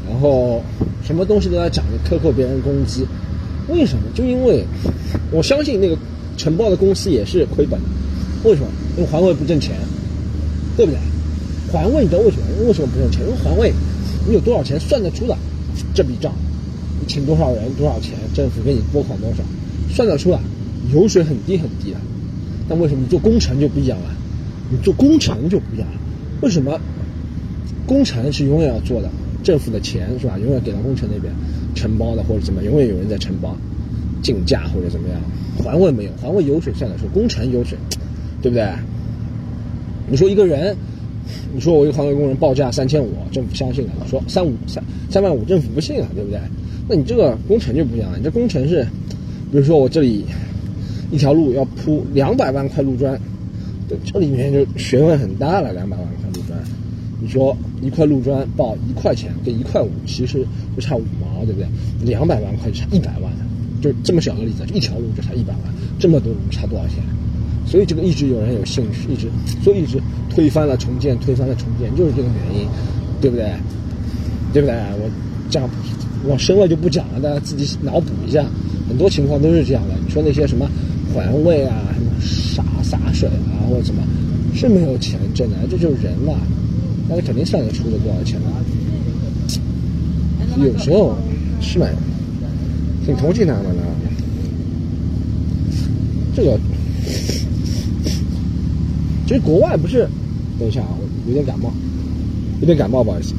[0.09, 0.63] 然后
[1.03, 3.05] 什么东西都要讲克扣别人工资，
[3.69, 4.03] 为什么？
[4.15, 4.65] 就因为
[5.33, 5.99] 我相信那个
[6.37, 7.81] 承包的公司也是亏本，
[8.45, 8.69] 为什么？
[8.97, 9.75] 因为环卫不挣钱，
[10.77, 11.01] 对不对？
[11.73, 12.45] 环卫你知道为什么？
[12.69, 13.23] 为什么不挣钱？
[13.23, 13.73] 因为环卫
[14.29, 15.37] 你有多少钱算得出的
[15.93, 16.33] 这笔账。
[17.01, 19.43] 你请多少人多少钱，政府给你拨款多少，
[19.93, 20.39] 算得出来，
[20.95, 21.97] 油水很低很低的。
[22.69, 24.15] 但为什么你做工程就不一样了？
[24.71, 25.95] 你做工程就不一样了。
[26.43, 26.79] 为什么？
[27.87, 29.11] 工程是永远要做的，
[29.43, 30.39] 政府的钱是吧？
[30.39, 31.33] 永远给到工程那边
[31.75, 33.57] 承包的或者怎么，永远有人在承包，
[34.23, 35.21] 竞价或者怎么样。
[35.59, 37.77] 环卫没有，环卫有水算得说，工程有水，
[38.41, 38.67] 对不对？
[40.09, 40.77] 你说一个人，
[41.55, 43.93] 你说我一个环卫工人报价三千五，政府相信了。
[44.09, 46.41] 说三五三三万五，政府不信了，对不对？
[46.89, 48.83] 那你这个工程就不一样了，你这工程是，
[49.51, 50.25] 比如说我这里
[51.11, 53.19] 一条路要铺两百万块路砖，
[53.89, 55.73] 对，这里面就学问很大了。
[55.73, 56.22] 两百万块，
[57.23, 61.69] 你说一块路砖报一块钱跟一块五，其实就差五毛，对不对？
[62.05, 63.33] 两百万块就差一百万，
[63.81, 66.97] 就这么小的例子，一条路就差一百万，这么多路差多少钱？
[67.67, 69.29] 所以这个一直有人有兴趣，一直
[69.63, 72.69] 所以一直推翻了重建，推翻了重建，就是这个原因，
[73.21, 73.53] 对不对？
[74.53, 74.75] 对不对？
[75.01, 75.11] 我
[75.49, 75.69] 这样。
[76.29, 78.47] 往深了就不讲了，大家自己脑补一下，
[78.89, 79.95] 很多情况都是这样的。
[80.07, 80.71] 你说那些什么
[81.13, 81.83] 环卫啊，
[82.21, 84.05] 什么洒洒水啊，或者什么，
[84.55, 86.35] 是没有钱挣的，这就是人嘛，
[87.09, 88.65] 那个肯定算得出的多少钱了。
[90.59, 91.17] 有时候
[91.61, 91.95] 是蛮
[93.05, 93.83] 挺同情他们的。
[96.35, 96.59] 这个
[99.27, 100.09] 其实国外不是，
[100.59, 101.71] 等一下啊，我有点感冒，
[102.61, 103.35] 有点感冒，不好意思。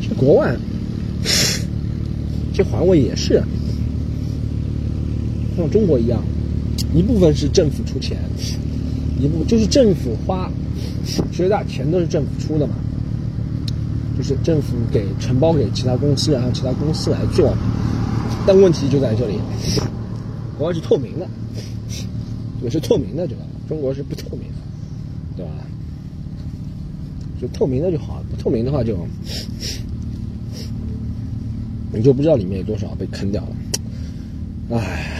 [0.00, 0.54] 这国外，
[2.52, 3.42] 这环卫也是
[5.56, 6.22] 像中国一样，
[6.94, 8.18] 一部分是政府出钱，
[9.18, 10.50] 一部就是政府花，
[11.30, 12.74] 其实大钱都是政府出的嘛，
[14.16, 17.54] 就是政府给承包给其他公司，然后其他公司来做。
[18.46, 19.38] 但问题就在这里，
[20.58, 21.26] 国外是透明的，
[22.62, 24.58] 也是透明的，知道吧中国是不透明的，
[25.36, 25.52] 对吧？
[27.40, 28.96] 就透明的就好，不透明的话就。
[31.94, 35.11] 你就不知道里面有多少被坑掉了，唉，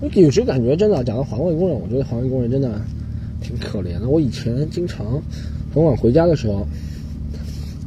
[0.00, 2.80] 我有时候感觉真的讲到环卫工人，我觉得环卫工人真的
[3.40, 4.08] 挺可怜的。
[4.08, 5.20] 我以前经常
[5.74, 6.66] 很晚回家的时候，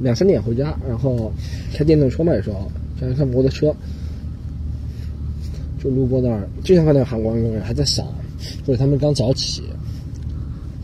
[0.02, 1.32] 两三点回家，然后
[1.74, 2.70] 开电动车嘛，有时候
[3.00, 3.74] 开开摩托车，
[5.82, 8.14] 就路过那儿，就像看到韩国工人还在扫，
[8.66, 9.64] 或者他们刚早起，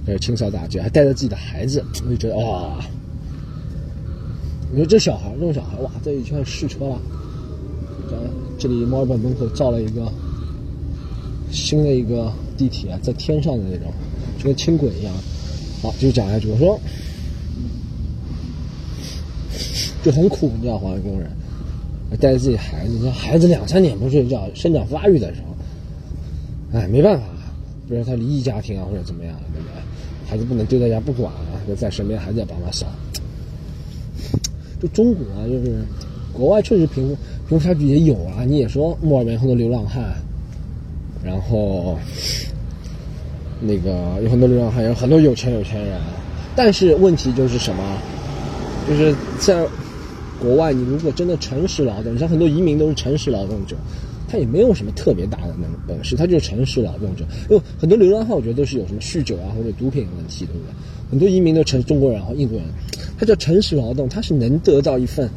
[0.06, 2.80] 呃，清扫大街，还带着自己的孩子，我就觉得啊。
[4.72, 7.02] 你说这小孩，这种小孩，哇，这一圈试车了。
[8.10, 8.16] 在
[8.58, 10.12] 这里墨尔本门口造了一个
[11.63, 13.91] 新的一个地铁，在天上的那种，
[14.38, 15.13] 就跟轻轨一样。
[15.82, 16.48] 好，就讲下去。
[16.50, 16.80] 我说，
[20.04, 21.30] 就很苦，你知道，环卫工人
[22.20, 27.26] 带着自己孩子，你看孩子两三年不睡觉，生长发育的时候，哎，没办法，
[27.88, 29.74] 比如说他离异家庭啊，或者怎么样，对不对？
[30.30, 32.88] 孩子不能丢在家不管啊，就在身边，还在帮他扫。
[34.82, 35.84] 就中国啊，就是
[36.34, 37.15] 国外确实贫富
[37.48, 38.43] 贫富差距也有啊。
[38.46, 40.15] 你也说墨尔本很多流浪汉，
[41.23, 41.97] 然后
[43.60, 45.99] 那个有很多流浪汉，有很多有钱有钱人，
[46.56, 47.84] 但是问题就是什么？
[48.88, 49.67] 就是在
[50.39, 53.75] 国外，你如果真的诚实劳动，像很多移民都是诚实劳动者，
[54.30, 57.25] 他也没有什么特别大的那种本事，他就是诚实劳动者。
[57.49, 60.73] 因为很多流浪汉，我觉得都是有什么酗酒啊或者毒品问题，对不对？
[61.10, 62.63] 很多移民都成中国人和印度人，
[63.17, 65.30] 他叫诚实劳动，他是能得到一份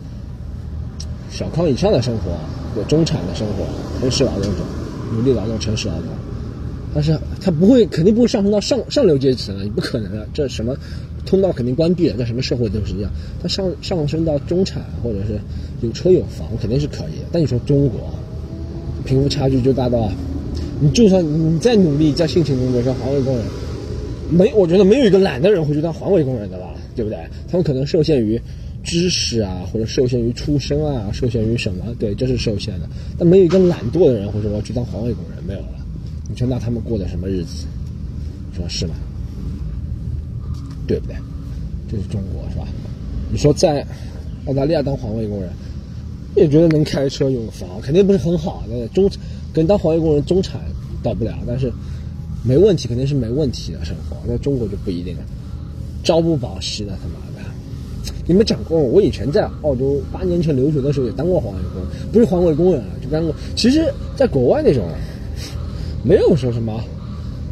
[1.30, 2.32] 小康以上的生活，
[2.76, 3.64] 有中产的生活，
[4.00, 4.62] 诚实劳动者，
[5.12, 6.05] 努力劳动，诚实劳动。
[6.92, 10.77] 但是他不会，肯定不会上升到上上流阶层了，你不可能的，这什么
[11.25, 13.11] 通道肯定关闭了，在什么社会都是一样。
[13.40, 15.38] 他上上升到中产或者是
[15.83, 17.23] 有车有房，肯定是可以。
[17.31, 18.01] 但你说中国
[19.05, 20.11] 贫富差距就大到，
[20.81, 23.44] 你就算你再努力再辛勤工作，像环卫工人，
[24.29, 27.18] 没我觉得没有一个懒的人会去当环卫工人的吧，对不对？
[27.49, 28.40] 他们可能受限于
[28.82, 31.84] 知识啊，或者受限于出身啊，受限于什么？
[31.98, 32.88] 对，这是受限的。
[33.18, 35.86] 但没有一个懒惰的人会说我要去当环卫工人，没有了。
[36.28, 37.66] 你说那他们过的什么日子？
[38.50, 38.94] 你说是吗？
[40.86, 41.14] 对不对？
[41.90, 42.66] 这是中国是吧？
[43.30, 43.86] 你说在
[44.46, 45.50] 澳大利亚当环卫工人，
[46.34, 49.10] 也觉得能开车有房，肯定不是很好的中，
[49.52, 50.60] 跟当环卫工人中产
[51.02, 51.72] 到不了，但是
[52.42, 54.16] 没问题，肯定是没问题的生活。
[54.26, 55.22] 在中国就不一定了，
[56.02, 57.29] 朝不保夕的他妈。
[58.26, 61.82] 你们讲过，我以前在澳洲八年前留学的时候也当过环卫工，
[62.12, 63.34] 不是环卫工人啊，就当过。
[63.56, 64.84] 其实，在国外那种。
[66.02, 66.82] 没有说什么，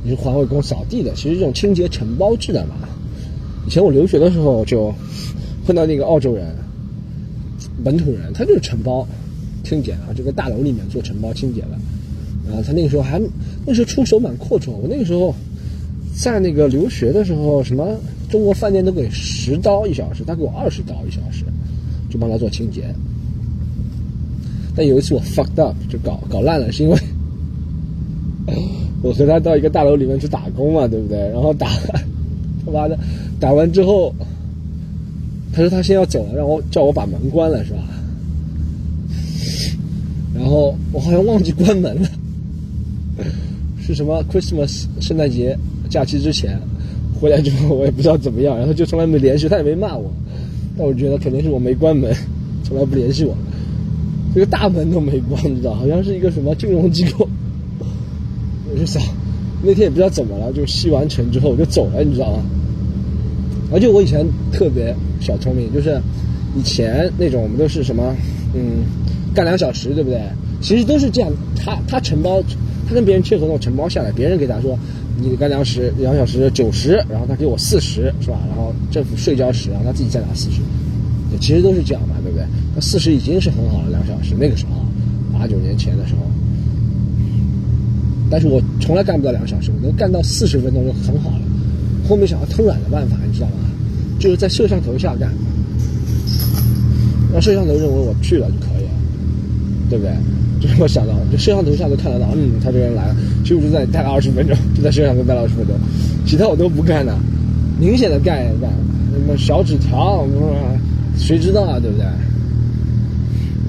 [0.02, 2.76] 你是环卫工扫地的，其实这种清洁承包制的嘛。
[3.66, 4.90] 以前我留学的时候就
[5.66, 6.46] 碰到那个澳洲人，
[7.84, 9.06] 本土人，他就是承包
[9.62, 11.78] 清洁啊，就在大楼里面做承包清洁的。
[12.46, 13.20] 然后他那个时候还
[13.66, 15.34] 那时候出手蛮阔绰，我那个时候
[16.16, 17.94] 在那个留学的时候，什么
[18.28, 21.44] 中国饭店都给十刀一小时，他给我二十刀一小时，
[22.10, 22.94] 就帮他做清洁。
[24.76, 26.98] 但有一次我 fucked up，就搞搞烂了，是因为。
[29.02, 31.18] 我和他到一个大楼里面去打工嘛，对不对？
[31.30, 31.68] 然后打，
[32.66, 32.98] 他妈的，
[33.38, 34.12] 打完之后，
[35.52, 37.78] 他说他先要走了，让我叫我把门关了，是吧？
[40.34, 42.08] 然后我好像忘记关门了，
[43.80, 45.56] 是什么 Christmas 圣诞节
[45.90, 46.58] 假期之前
[47.20, 50.10] 回来之后，我也不知道怎么样，然后就从来没联系他，也没骂我，
[50.76, 52.14] 但我觉得肯定是我没关门，
[52.64, 53.34] 从来不联系我，
[54.34, 57.28] 这个大门都没关，你知道，好像是一个什么金融机构。
[58.70, 59.02] 我就想，
[59.62, 62.42] 那天也不知道怎么了，就吸完尘之后我就走了，你知道吗？
[63.72, 66.00] 而且我以前特别小聪明，就是
[66.56, 68.14] 以前那种我们都是什么，
[68.54, 68.84] 嗯，
[69.34, 70.20] 干两小时，对不对？
[70.60, 72.42] 其实都是这样，他他承包，
[72.88, 74.78] 他跟别人签合同承包下来，别人给他说，
[75.20, 78.38] 你得干两时两小时九十，然后他给我四十，是吧？
[78.48, 80.60] 然后政府税交十，然后他自己再拿四十，
[81.40, 82.46] 其实都是这样嘛，对不对？
[82.74, 84.84] 那四十已经是很好了，两小时那个时候，
[85.36, 86.20] 八九年前的时候。
[88.30, 91.40] 但是我从来干不到两小时，我能干到四十分钟就很好了。
[92.08, 93.54] 后面想要偷懒的办法，你知道吗？
[94.18, 95.32] 就是在摄像头下干，
[97.32, 98.90] 让摄像头认为我去了就可以了，
[99.88, 100.12] 对不对？
[100.78, 105.74] 我想到，就摄像头下都看得到，嗯，他这个人来了，其实我就在待了二十分钟， 就在摄像头待了二十分钟，
[106.26, 107.16] 其他我都不干的，
[107.80, 108.70] 明显的干干，
[109.12, 110.26] 什么小纸条，
[111.16, 112.06] 谁知道啊，对不对？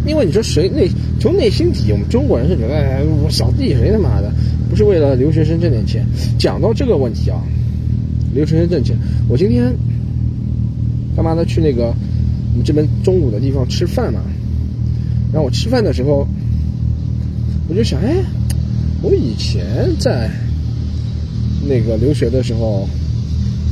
[0.06, 4.32] 因为你说谁内从内心底，我们中国人是觉得，哎，我扫地谁他妈的。
[4.70, 6.06] 不是为了留学生挣点钱。
[6.38, 7.42] 讲到这个问题啊，
[8.34, 8.96] 留学生挣钱，
[9.28, 9.74] 我今天
[11.16, 11.88] 他妈的去那个
[12.54, 14.22] 我们这边中午的地方吃饭嘛。
[15.34, 16.28] 然后我吃饭的时候，
[17.70, 18.16] 我就想，哎，
[19.02, 19.64] 我以前
[20.00, 20.30] 在
[21.68, 22.90] 那个留学的时候，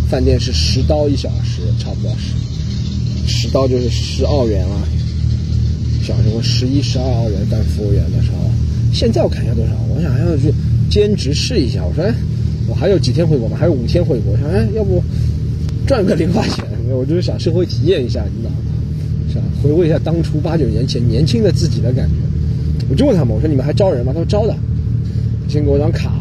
[0.08, 4.88] 饭店是十刀一小时，差不多是十刀就是十澳元了。
[6.04, 8.50] 小时候十一、十二澳元当服务员的时候，
[8.94, 10.54] 现在我看一下多少，我想还要去。
[10.90, 12.14] 兼职试一下，我说，哎，
[12.66, 13.58] 我还有几天回国吗？
[13.60, 15.04] 还有五天回国，我想，哎，要不
[15.86, 16.64] 赚个零花钱？
[16.90, 18.56] 我就是想社会体验一下，你知道吗？
[19.34, 22.16] 想回味一下当初八九年前年轻的自己的感觉。
[22.90, 24.14] 我就问他们，我说你们还招人吗？
[24.14, 24.56] 他说招的，
[25.48, 26.12] 先给我张卡，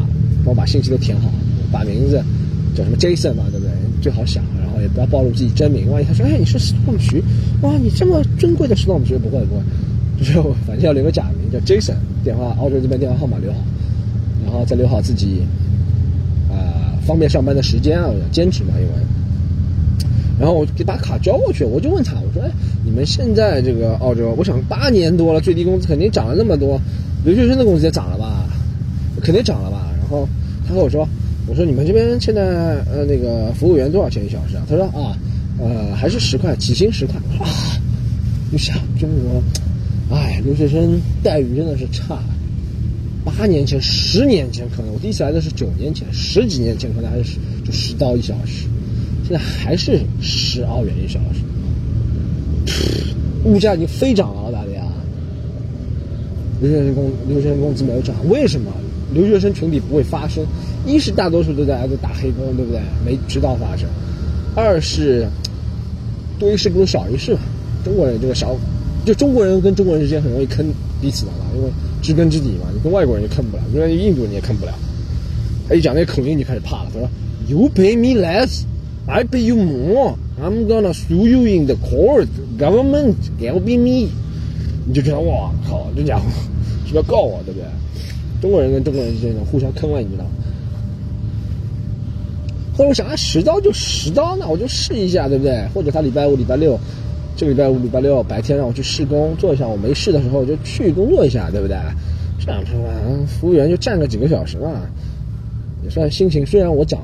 [0.43, 1.31] 帮我把信息都填好，
[1.71, 2.21] 把名字
[2.75, 3.71] 叫什么 Jason 嘛，对不对？
[4.01, 5.89] 最好想，然后也不要暴露自己真名。
[5.91, 7.23] 万一他说，哎，你是税务局，
[7.61, 9.61] 哇，你这么尊贵的 Storm 徐，不会不会，
[10.19, 10.33] 就是
[10.65, 13.57] 反正要留个假名叫 Jason，电话澳洲这边电话号码留好，
[14.45, 15.41] 然后再留好自己，
[16.49, 18.91] 啊、方便上班的时间啊，兼职嘛，因为。
[20.39, 22.51] 然后我给把卡交过去，我就问他，我说：“哎，
[22.85, 26.79] 你们现在这个澳洲，我想八年多了，最低工资肯定涨了那么多，
[27.25, 28.47] 留学生的工资也涨了吧？
[29.21, 30.27] 肯定涨了吧？”然后
[30.67, 31.07] 他和我说
[31.49, 32.41] ：“我说你们这边现在
[32.85, 35.17] 呃那个服务员多少钱一小时啊？”他说：“啊，
[35.59, 37.47] 呃还是十块，起薪十块。”啊，
[38.51, 42.19] 就想中国，哎，留学生待遇真的是差。
[43.25, 48.67] 八年前、十年前可能，我第一次来的是九年前，十几年前可能还是就十刀一小时。
[49.27, 51.41] 现在还是十澳元一小时，
[53.43, 54.81] 物价已经飞涨了，澳大利亚。
[56.61, 58.71] 留学生工留学生工资没有涨，为什么？
[59.13, 60.45] 留学生群体不会发声，
[60.85, 62.79] 一是大多数都在都打黑工，对不对？
[63.05, 63.85] 没渠道发声；
[64.55, 65.27] 二是
[66.39, 67.41] 多一事不如少一事嘛。
[67.83, 68.55] 中国人这个少，
[69.05, 70.65] 就中国人跟中国人之间很容易坑
[71.01, 71.69] 彼此的嘛，因为
[72.01, 72.67] 知根知底嘛。
[72.73, 74.73] 你跟外国人也坑不了，跟印度人也坑不了。
[75.67, 77.09] 他一讲那个口音就开始怕了，他说
[77.49, 78.61] ：“You pay me less。”
[79.09, 80.15] I pay you more.
[80.39, 82.27] I'm gonna sue you in the court.
[82.59, 84.09] Government help me.
[84.85, 86.25] 你就觉得哇靠，这家伙
[86.85, 87.67] 是不是要告我，对不对？
[88.41, 90.29] 中国人跟中国人之间的互相坑了，你知道吗？
[92.77, 95.65] 后来我想，啊，十刀就十刀，那我就试一下，对不对？
[95.73, 96.77] 或者他礼拜五、礼拜六，
[97.35, 101.77] 这个礼拜五、礼拜六白天让我去试工做一下，我没事的时候就去工作一下，对不对？
[102.39, 102.89] 这样是吧？
[103.25, 104.81] 服务员就站个几个小时嘛，
[105.83, 106.45] 也算心情。
[106.45, 106.99] 虽然我讲。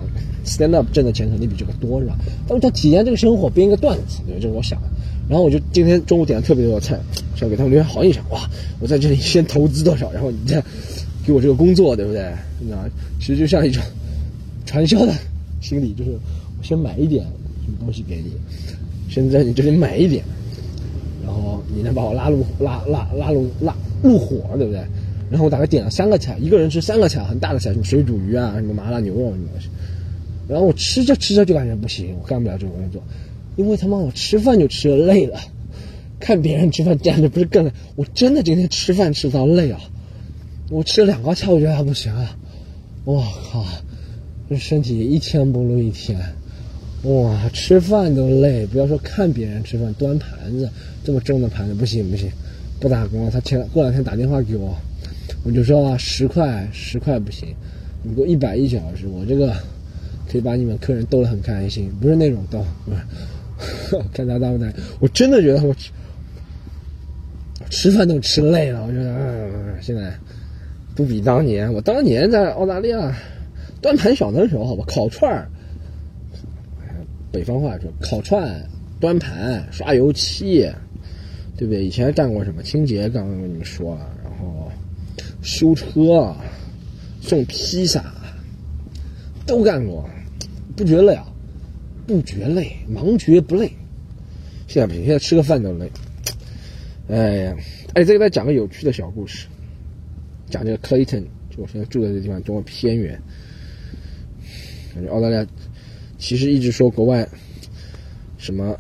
[0.46, 2.18] Stand up 挣的钱肯定比这个多是吧？
[2.48, 4.88] 但是他体验这个生活，编一个段子，对，这是我想的。
[5.30, 7.00] 然后我就今天中午点了特别多的菜，
[7.36, 8.24] 想给他们留下好印象。
[8.30, 10.62] 哇，我在这里先投资多少，然后你再
[11.26, 12.22] 给我这个工作，对不对？
[12.70, 12.76] 那
[13.20, 13.82] 其实就像一种
[14.66, 15.14] 传销的
[15.62, 17.24] 心理，就是我先买一点
[17.66, 18.32] 什么东西给你，
[19.10, 20.24] 先在你这里买一点，
[21.26, 24.82] 然后你能把我拉入拉拉拉入拉入伙，对不对？
[25.30, 29.70] 然后我大概点了三个菜，一个人吃三个菜，很大的菜，什么水煮鱼啊，什么麻辣牛肉什么东西。
[30.48, 33.02] 然后我吃着吃着就感觉不行，我干不了这个工作，
[33.56, 35.40] 因为他妈我吃饭就吃的累了，
[36.20, 37.72] 看别人吃饭站着不是更累？
[37.96, 39.80] 我真的今天吃饭吃到累啊！
[40.70, 42.38] 我吃了两个菜，我觉得还不行啊！
[43.06, 43.66] 我靠，
[44.50, 46.20] 这身体一天不如一天，
[47.04, 50.70] 哇，吃饭都累，不要说看别人吃饭，端盘子
[51.04, 52.30] 这么重的盘子不行不行，
[52.80, 53.32] 不打工了。
[53.32, 54.76] 他前过两天打电话给我，
[55.44, 57.48] 我就说啊，十块十块不行，
[58.04, 59.54] 你给我一百一小时，我这个。
[60.34, 62.66] 可以把你们客人逗得很开心，不是那种逗，
[64.12, 64.68] 看他大不大，
[65.00, 65.92] 我真的觉得我吃
[67.70, 68.84] 吃饭都吃累了。
[68.84, 70.12] 我觉得，嗯，现在
[70.96, 71.72] 不比当年。
[71.72, 73.16] 我当年在澳大利亚
[73.80, 75.48] 端盘小的时候，好吧，烤串儿，
[77.32, 78.60] 北方话说烤串、
[79.00, 80.68] 端盘、刷油漆，
[81.56, 81.86] 对不对？
[81.86, 83.08] 以前干过什么清洁？
[83.08, 84.72] 刚刚跟你们说了，然后
[85.44, 86.36] 修车、
[87.22, 88.04] 送披萨，
[89.46, 90.10] 都干过。
[90.76, 91.26] 不觉累啊？
[92.06, 93.72] 不觉累，忙觉不累。
[94.68, 95.90] 现在不行，现在吃个饭都累。
[97.08, 97.58] 哎呀，
[97.94, 99.48] 哎，再给大家讲个有趣的小故事。
[100.50, 103.20] 讲这个 Clayton，就我现在住的这地方多么偏远。
[104.94, 105.46] 感觉澳大利亚
[106.18, 107.28] 其实一直说国外
[108.38, 108.78] 什么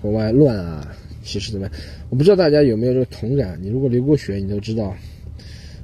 [0.00, 1.74] 国外乱啊，其实怎么样？
[2.10, 3.58] 我不知道大家有没有这个同感。
[3.62, 4.94] 你如果留过学，你都知道。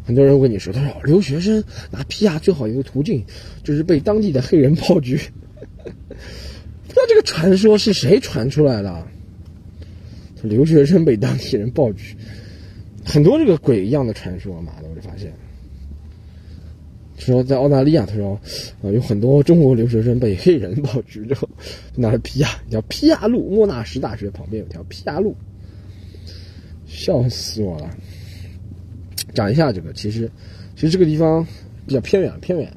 [0.09, 3.23] 很多人问你说，他说留学生拿 PR 最好一个途径
[3.63, 5.21] 就是被当地的黑人炮局。
[5.85, 9.07] 不知道这个传说是谁传出来的？
[10.45, 12.17] 留学生被当地人爆菊，
[13.05, 15.31] 很多这个鬼一样的传说，妈的，我就发现。
[17.19, 18.41] 说在澳大利亚，他说
[18.83, 21.47] 啊，有很多中国留学生被黑人爆菊之后，
[21.95, 25.37] 拿了 PR，叫 PR 路，莫纳什大学旁边有条 PR 路，
[26.87, 27.91] 笑死我了。
[29.39, 30.29] 讲一下这个，其实，
[30.75, 31.47] 其实这个地方
[31.87, 32.69] 比较偏远，偏远。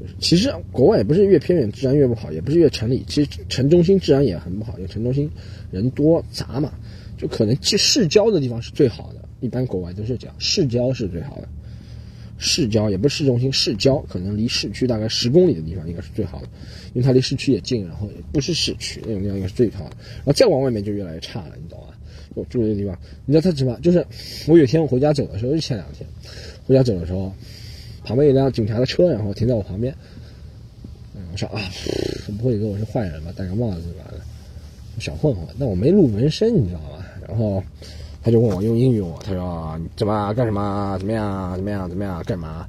[0.00, 5.30] 就是其实国外也不是越偏远治安越不好，也不是越城里，其实城中心治安也很不好，因为城中心
[5.70, 6.72] 人多杂嘛，
[7.16, 9.20] 就可能去市郊的地方是最好的。
[9.38, 11.48] 一般国外都是讲市郊是最好的，
[12.36, 16.48] 市郊也不是市中心，市郊可能离市区大概十公里的地方应该是最好的，
[16.94, 19.96] 因为它离市区也近，然后也不是市区那种地方应该是最好的。
[20.16, 21.89] 然后再往外面就越来越差了，你懂吗？
[22.34, 23.78] 我住的这地方，你知道他什么？
[23.82, 24.06] 就是
[24.46, 26.08] 我有一天我回家走的时候，就前两天
[26.66, 27.32] 回家走的时候，
[28.04, 29.94] 旁边有辆警察的车，然后停在我旁边。
[31.14, 31.60] 嗯，我说啊，
[32.38, 33.32] 不会以为我是坏人吧？
[33.36, 34.04] 戴个帽子吧，
[34.98, 35.44] 小混混。
[35.58, 37.04] 但我没露纹身，你知道吗？
[37.26, 37.62] 然后
[38.22, 40.96] 他就问我用英语我，他说怎么干什么？
[40.98, 41.56] 怎么样？
[41.56, 41.88] 怎么样？
[41.88, 42.22] 怎么样？
[42.24, 42.66] 干嘛？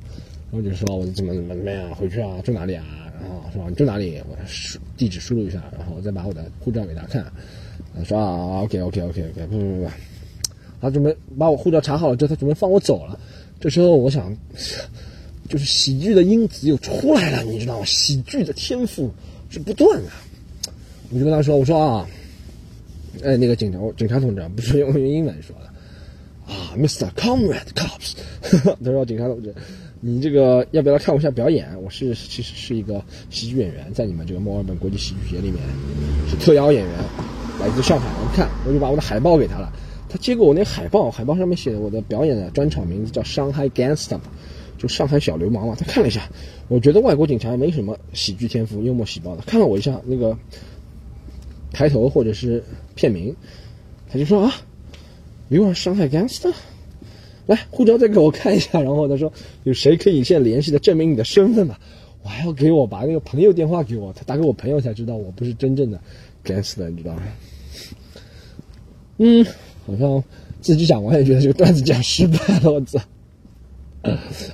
[0.51, 2.84] 然后就说我怎么怎么怎么样回去啊，住哪里啊？
[3.22, 4.22] 然后说你住哪里？
[4.30, 7.24] 我输地址输入一下，然后再把我的护照给他看。
[7.95, 9.89] 他说啊，OK OK OK OK，不不不，
[10.81, 13.19] 他准备把我护照查好了之后，他准备放我走了。
[13.59, 14.35] 这时候我想，
[15.47, 17.85] 就是喜剧的因子又出来了，你知道吗？
[17.85, 19.11] 喜剧的天赋
[19.49, 20.09] 是不断的。
[21.13, 22.07] 我就跟他说，我说啊，
[23.23, 25.71] 哎，那个警察，警察同志不是用英文说的。
[26.51, 27.09] 啊，Mr.
[27.11, 28.13] Comrade Cops，
[28.83, 29.53] 他说警察同志，
[29.99, 31.67] 你这个要不要看我一下表演？
[31.83, 35.61] 我是其实是一个喜剧演员，在你们这个墨尔本国际喜剧节里面
[36.29, 36.93] 是特邀演员，
[37.62, 38.07] 来自上海。
[38.22, 39.72] 我看，我就把我的海报给他了。
[40.09, 44.16] 他接过我那海报，海报上面写的我的表演的专场名字叫《上海 Gangster》，
[44.78, 45.76] 就上海小流氓嘛。
[45.80, 46.28] 他看了一下，
[46.68, 49.43] 我觉得外国警察没什么喜剧天赋，幽默细胞的。
[49.43, 50.38] 看了我一下那个
[51.72, 52.62] 抬头或者是
[52.95, 53.34] 片名，
[54.12, 54.53] 他就说啊。
[55.49, 56.53] You are 上海 gangster，
[57.45, 59.30] 来护照再给我看一下，然后他说
[59.64, 61.76] 有谁可以现在联系的证明你的身份吗？
[62.24, 65.99] 我还要给我把那个朋友电话给我，他打给我朋友才知道我不是真正的
[66.45, 67.24] gangster，你知道吗？
[69.24, 69.45] 嗯，
[69.86, 70.24] 好像
[70.61, 72.99] 自己讲完也觉得这个段子讲失败了，我操！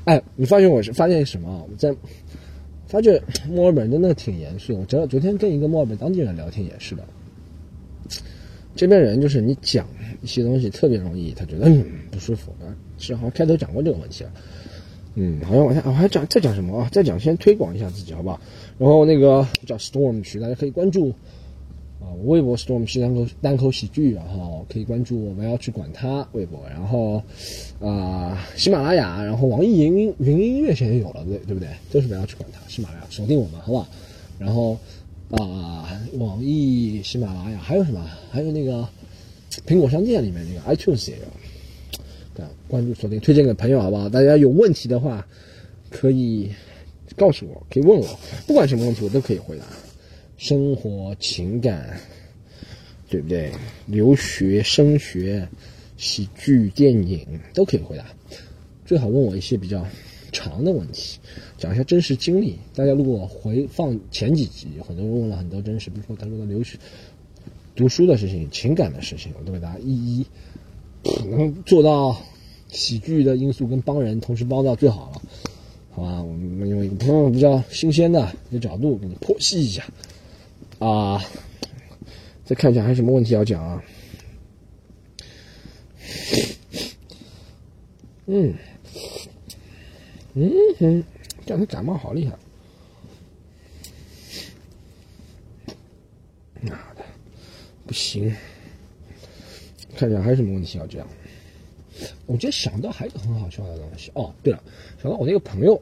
[0.03, 1.65] 哎，你发现我是发现什么？
[1.71, 1.95] 我在
[2.85, 4.77] 发觉墨尔本真的挺严肃。
[4.77, 7.03] 我昨昨天跟一个墨尔本当地人聊天也是的。
[8.75, 9.87] 这边人就是你讲
[10.21, 12.67] 一些东西特别容易，他觉得嗯不舒服啊。
[12.97, 14.31] 是好像开头讲过这个问题了，
[15.15, 16.89] 嗯，好像往下我还讲再讲什么啊？
[16.91, 18.37] 再讲先推广一下自己好不好？
[18.77, 21.13] 然后那个叫 Storm 区，大家可以关注
[21.99, 27.21] 啊，微博 Storm 区单口单口喜剧，然后可以关注我们要去管他微博，然后
[27.79, 31.69] 啊喜马拉雅，然后网易云音云音乐现在有了对对不对？
[31.91, 33.87] 都是不要去管它，喜马拉雅锁定我们好不好？
[34.39, 34.77] 然后。
[35.29, 38.01] 啊，网易、喜马拉雅还有什么？
[38.31, 38.87] 还有那个
[39.65, 41.23] 苹果商店里面那个 iTunes 也有。
[42.33, 44.07] 对关注锁定，推荐给朋友好不好？
[44.07, 45.27] 大家有问题的话
[45.89, 46.49] 可以
[47.17, 48.07] 告诉我，可以问我，
[48.47, 49.65] 不管什么问题我都可以回答。
[50.37, 51.99] 生活、情感，
[53.09, 53.51] 对不对？
[53.85, 55.47] 留学、升学、
[55.97, 58.05] 喜剧、电影都可以回答。
[58.85, 59.85] 最好问我一些比较。
[60.29, 61.17] 长的问题，
[61.57, 62.57] 讲一下真实经历。
[62.75, 66.77] 大家如果回放前几集，很多人问了很多真实，比如说他说的留学、
[67.75, 70.25] 读书的事情、情感的事情，我都给大家一一
[71.31, 72.21] 能做到
[72.67, 75.21] 喜剧的因素跟帮人同时帮到最好了，
[75.91, 76.21] 好吧？
[76.21, 79.83] 我们用一个比较新鲜的一个角度给你剖析一下
[80.79, 81.21] 啊。
[82.45, 83.83] 再看一下还有什么问题要讲啊？
[88.27, 88.53] 嗯。
[90.33, 91.03] 嗯哼，
[91.45, 92.37] 这两天感冒好厉害！
[96.61, 97.03] 妈的，
[97.87, 98.31] 不行！
[99.95, 101.07] 看一下还有什么问题要讲。
[102.27, 104.31] 我今天想到还有个很好笑的东西哦。
[104.43, 104.63] 对了，
[105.01, 105.81] 想到我那个朋友，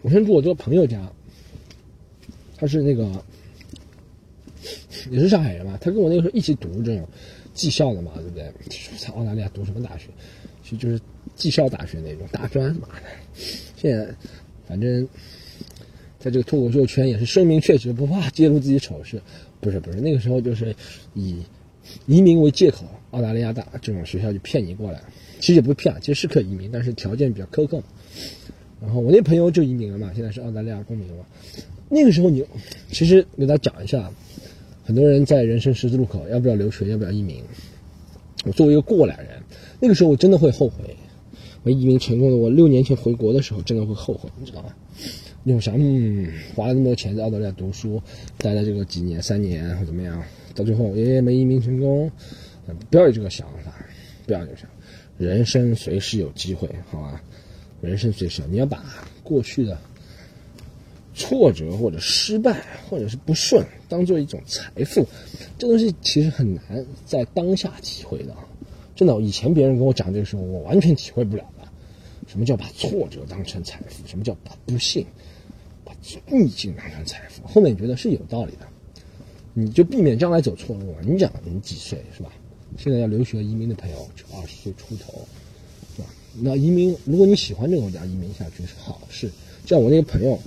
[0.00, 1.12] 我先住我这个朋友家，
[2.56, 3.10] 他是那个
[5.10, 7.06] 也是上海人嘛，他跟我那个时候一起读这种
[7.54, 8.52] 技校的嘛，对不对？
[8.98, 10.08] 在澳大利亚读什么大学？
[10.62, 11.00] 其实就是。
[11.34, 13.02] 技校大学那种大专，妈的！
[13.76, 14.08] 现在
[14.66, 15.06] 反正
[16.18, 19.20] 在这个脱口秀圈也是声名鹊起，不怕揭露自己丑事。
[19.60, 20.74] 不是不是，那个时候就是
[21.12, 21.42] 以
[22.06, 25.02] 移民为借口，澳大利亚大这种学校就骗你过来。
[25.40, 27.82] 其实也不是骗，其实是可以移民，但是条件比较苛刻。
[28.80, 31.26] 然后我那朋友就移民了嘛，现在是澳大利亚公民了。
[31.88, 32.44] 那个时候你
[32.90, 34.10] 其实给大家讲一下，
[34.84, 37.42] 很多人在人生十字路口，要不要留学，要不要移民？
[38.44, 39.42] 我作为一个过来人，
[39.80, 40.96] 那个时候我真的会后悔。
[41.62, 44.72] 没移民成功的我，六年前回国的时候，真的会后悔，你知道吗？
[45.42, 48.00] 那种想，嗯，花了那么多钱在澳大利亚读书，
[48.38, 50.22] 待了这个几年、三年或怎么样，
[50.54, 52.08] 到最后也没移民成功，
[52.88, 53.74] 不要有这个想法，
[54.26, 54.70] 不要有想，
[55.18, 57.20] 人生随时有机会，好吧？
[57.80, 58.84] 人生随时，你要把
[59.24, 59.76] 过去的
[61.16, 65.04] 挫折或者失败或者是不顺当做一种财富，
[65.58, 68.36] 这东西其实很难在当下体会的。
[68.94, 71.66] 真的，以前别人跟我讲这个时候，我完全体会不了的。
[72.28, 74.06] 什么叫把挫折当成财富？
[74.06, 75.06] 什么叫把不幸、
[75.84, 75.92] 把
[76.30, 77.46] 逆境当成财富？
[77.46, 78.66] 后面你觉得是有道理的，
[79.54, 80.94] 你就避免将来走错路。
[81.02, 82.30] 你讲你几岁是吧？
[82.76, 85.26] 现在要留学移民的朋友就二十岁出头，
[85.96, 86.08] 是吧？
[86.40, 89.30] 那移民，如果你喜欢这个国家，移民下去是好事。
[89.64, 90.38] 像我那个朋友，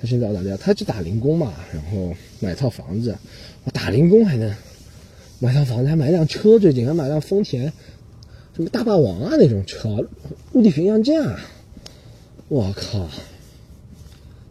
[0.00, 3.16] 他现在澳大利亚，他去打零工嘛，然后买套房子，
[3.64, 4.54] 我打零工还能
[5.40, 7.72] 买套房子，还买辆车，最近还买辆丰田。
[8.54, 10.04] 什么大霸王啊那种车，
[10.52, 11.40] 陆地巡洋舰啊，
[12.48, 13.08] 我靠！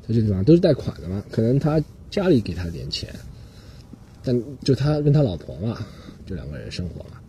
[0.07, 3.09] 在这地方都是贷款的嘛，可能他家里给他点钱，
[4.23, 5.85] 但就他跟他老婆嘛，
[6.25, 7.19] 就两个人生活嘛，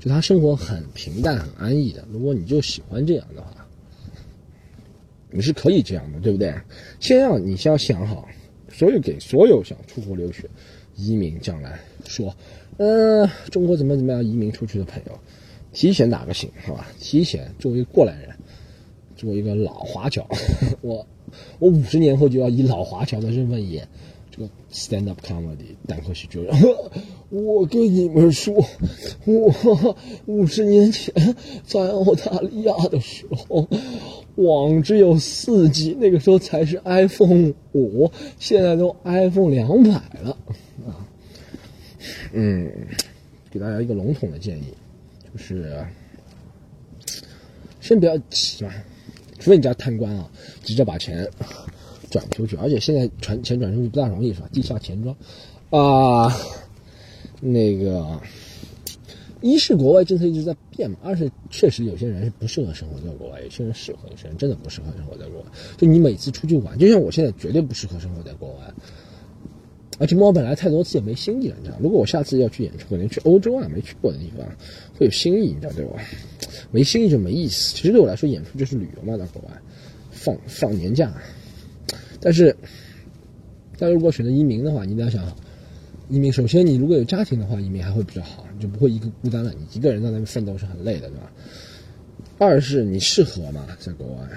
[0.00, 2.02] 就他生活很平淡很安逸的。
[2.10, 3.63] 如果你就喜欢这样的话，
[5.34, 6.54] 你是可以这样的，对不对？
[7.00, 8.28] 先要你先要想好，
[8.70, 10.48] 所有给所有想出国留学、
[10.94, 11.76] 移民将来
[12.06, 12.32] 说，
[12.76, 15.18] 呃，中国怎么怎么样移民出去的朋友，
[15.72, 16.86] 提前打个醒，好吧？
[17.00, 18.30] 提前作为过来人，
[19.16, 20.24] 作为一个老华侨，
[20.80, 21.04] 我
[21.58, 23.88] 我五十年后就要以老华侨的身份演
[24.34, 26.52] 这个 stand up comedy 单口喜剧人。
[27.30, 28.52] 我跟你们说，
[29.24, 31.14] 我五十年前
[31.64, 33.68] 在澳大利亚的时候，
[34.34, 38.10] 网只有四 G，那个时候才是 iPhone 五，
[38.40, 40.36] 现在都 iPhone 两百了
[40.84, 41.06] 啊。
[42.32, 42.72] 嗯，
[43.52, 44.74] 给大家一个笼统的建议，
[45.32, 45.86] 就是
[47.80, 48.72] 先不要急嘛，
[49.38, 50.28] 除非你家贪官啊，
[50.64, 51.24] 急着把钱
[52.14, 54.48] 转出去，而且现在传钱转出去不大容易，是吧？
[54.52, 55.16] 地下钱庄
[55.70, 56.32] 啊。
[57.40, 58.20] 那个，
[59.40, 65.46] 一是国外政策一直在变嘛，二是确实有些人是不适合生活在国外，有些人适合，有些人真的不适合生活在国外。
[65.76, 68.72] 就你每次出去玩，就像我现在绝对不适合生活在国外，
[69.98, 71.76] 而且墨尔本来太多次也没新意了，你知道？
[71.80, 74.46] 如果我下次要去演出，可能去欧洲啊，没去过的地方，
[74.96, 76.00] 会有新意，你知道对吧？
[76.70, 77.74] 没新意就没意思。
[77.74, 79.48] 其实对我来说，演出就是旅游嘛，在国外
[80.10, 81.12] 放放年假。
[82.24, 82.56] 但是，
[83.78, 85.22] 大家如果选择移民的话，你一定要想。
[86.08, 89.52] 移民首先，你如果有家庭的话，移民还会比较好，你就不会一个孤单了。
[89.52, 91.30] 你一个人在那边奋斗是很累的，对吧？
[92.38, 94.28] 二是你适合嘛，在国外，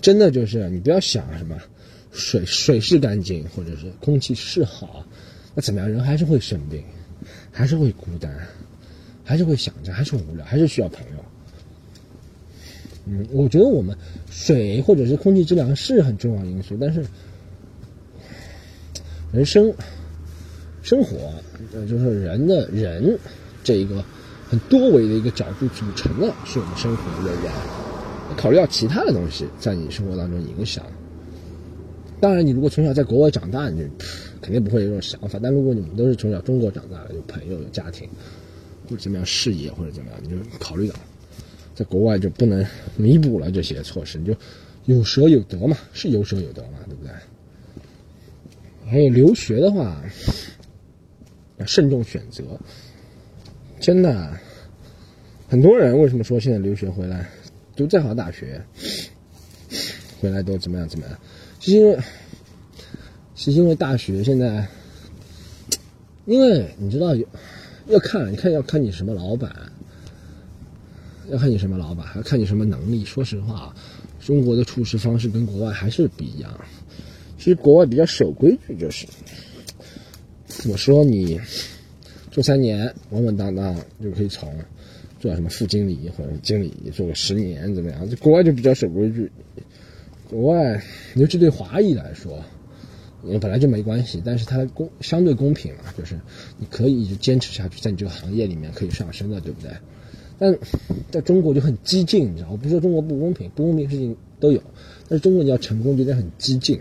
[0.00, 1.58] 真的就是你不要想什么
[2.10, 5.04] 水水是干净，或者是空气是好，
[5.54, 6.82] 那怎么样，人还是会生病，
[7.50, 8.30] 还是会孤单，
[9.24, 11.24] 还是会想着，还是无聊，还是需要朋友。
[13.06, 13.96] 嗯，我觉得我们
[14.30, 17.04] 水或者是空气质量是很重要因素，但是
[19.32, 19.72] 人生。
[20.82, 21.32] 生活，
[21.72, 23.18] 呃，就是人的人
[23.62, 24.04] 这一个
[24.46, 27.50] 很多维的一个角度组成的，是我们生活的人。
[28.36, 30.84] 考虑到其他的东西在你生活当中影响。
[32.20, 33.88] 当然，你如果从小在国外长大，你
[34.42, 35.38] 肯定不会有这种想法。
[35.42, 38.06] 但如果你们都是从小中国长大的，有朋友、有家庭，
[38.86, 40.94] 或者怎么样事业或者怎么样，你就考虑到
[41.74, 42.64] 在国外就不能
[42.96, 44.34] 弥补了这些措施，你就
[44.84, 47.12] 有舍有得嘛，是有舍有得嘛，对不对？
[48.86, 50.02] 还有留学的话。
[51.56, 52.42] 要慎重选择，
[53.78, 54.36] 真的，
[55.48, 57.30] 很多人为什么说现在留学回来，
[57.76, 58.60] 读再好的大学，
[60.20, 61.16] 回来都怎么样怎么样？
[61.60, 61.96] 是因为，
[63.36, 64.66] 是因为大学现在，
[66.26, 67.14] 因为你知道，
[67.86, 69.54] 要看，你看要看你什么老板，
[71.30, 73.04] 要看你什么老板，还要看你什么能力。
[73.04, 73.74] 说实话，
[74.20, 76.60] 中国的处事方式跟国外还是不一样。
[77.38, 79.06] 其实国外比较守规矩，就是。
[80.68, 81.40] 我说你
[82.30, 84.54] 做三年稳稳当当就可以从
[85.18, 88.08] 做什么副经理或者经理做个十年怎么样？
[88.08, 89.30] 这国外就比较守规矩。
[90.30, 90.82] 国外
[91.16, 92.42] 尤其对华裔来说，
[93.22, 96.18] 你本来就没关系，但是它公相对公平嘛，就是
[96.58, 99.70] 你可以一直坚持下去，在你这个行业里面可以上升的，对不对？
[100.38, 100.56] 但
[101.10, 102.48] 在中国就很激进，你知道？
[102.50, 104.60] 我不说中国不公平，不公平事情都有，
[105.08, 106.78] 但是中国你要成功就得很激进。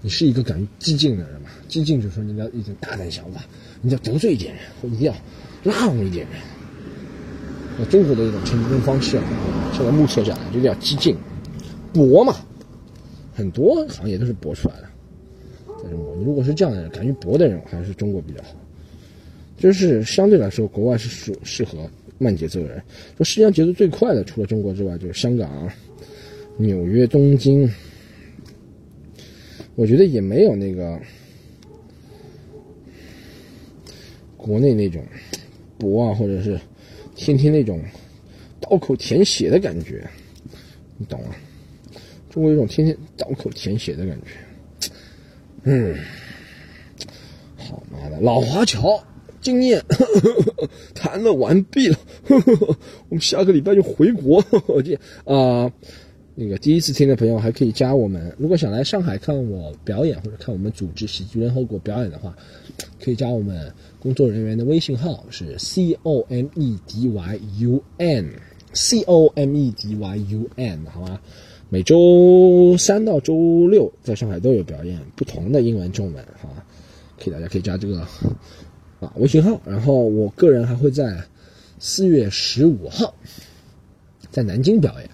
[0.00, 1.48] 你是一个敢于激进的人嘛？
[1.66, 3.42] 激进就是说你要一种大胆想法，
[3.80, 5.14] 你要得罪一点人，或一定要
[5.62, 6.40] 拉拢一点人。
[7.78, 9.24] 那中国的一种成功方式啊，
[9.72, 11.16] 现在目测下来就叫激进、
[11.92, 12.36] 搏嘛。
[13.32, 14.88] 很多行业都是搏出来的。
[15.82, 18.50] 在中国，你如果是这样的人，敢于搏的人，还是中国比较好。
[19.56, 21.88] 就是相对来说，国外是适适合
[22.18, 22.82] 慢节奏的人。
[23.16, 25.70] 说世界上节奏最快的，除了中国之外，就是香港、
[26.56, 27.70] 纽约、东京。
[29.76, 31.00] 我觉得也没有那个
[34.36, 35.04] 国内那种
[35.76, 36.60] 博啊，或者是
[37.16, 37.82] 天天那种
[38.60, 40.08] 刀口舔血的感觉，
[40.96, 41.34] 你懂吗？
[42.30, 44.90] 中国有种天天刀口舔血的感觉。
[45.64, 45.96] 嗯，
[47.56, 49.02] 好妈的，老华侨
[49.44, 49.80] 经验
[50.96, 51.96] 谈了完毕了，
[53.08, 55.70] 我们下个礼拜就回国， 我这啊。
[56.36, 62.34] 那个第一次听的朋友还可以加我们，如果想来上海看我表演或者看我们组织喜剧联合国表演的话，
[63.00, 68.30] 可以加我们工作人员的微信号是 c o m e d y u n
[68.72, 71.20] c o m e d y u n 好吗？
[71.70, 76.64] 每周三到周六在上海都有表演，不同的英文、中文，好吧？
[77.16, 78.04] 可以大家可以加这个
[79.04, 81.22] 啊微信号，然后我个人还会在
[81.78, 83.14] 四月十五号
[84.30, 85.08] 在南京表演。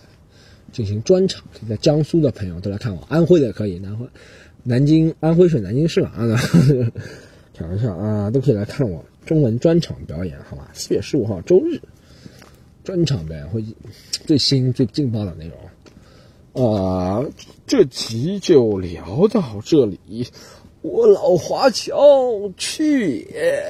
[0.72, 4.06] 进行专场，可以在江苏的朋友都来看我，安徽的可以，南徽、
[4.62, 6.12] 南京、安徽省南京市嘛，
[7.52, 10.70] 开玩笑啊，都可以来看我中文专场表演，好吧？
[10.72, 11.80] 四月十五号周日，
[12.84, 13.64] 专场表演会
[14.24, 15.58] 最新最劲爆的内容，
[16.52, 17.28] 呃，
[17.66, 20.24] 这集就聊到这里，
[20.82, 21.94] 我老华侨
[22.56, 23.62] 去也。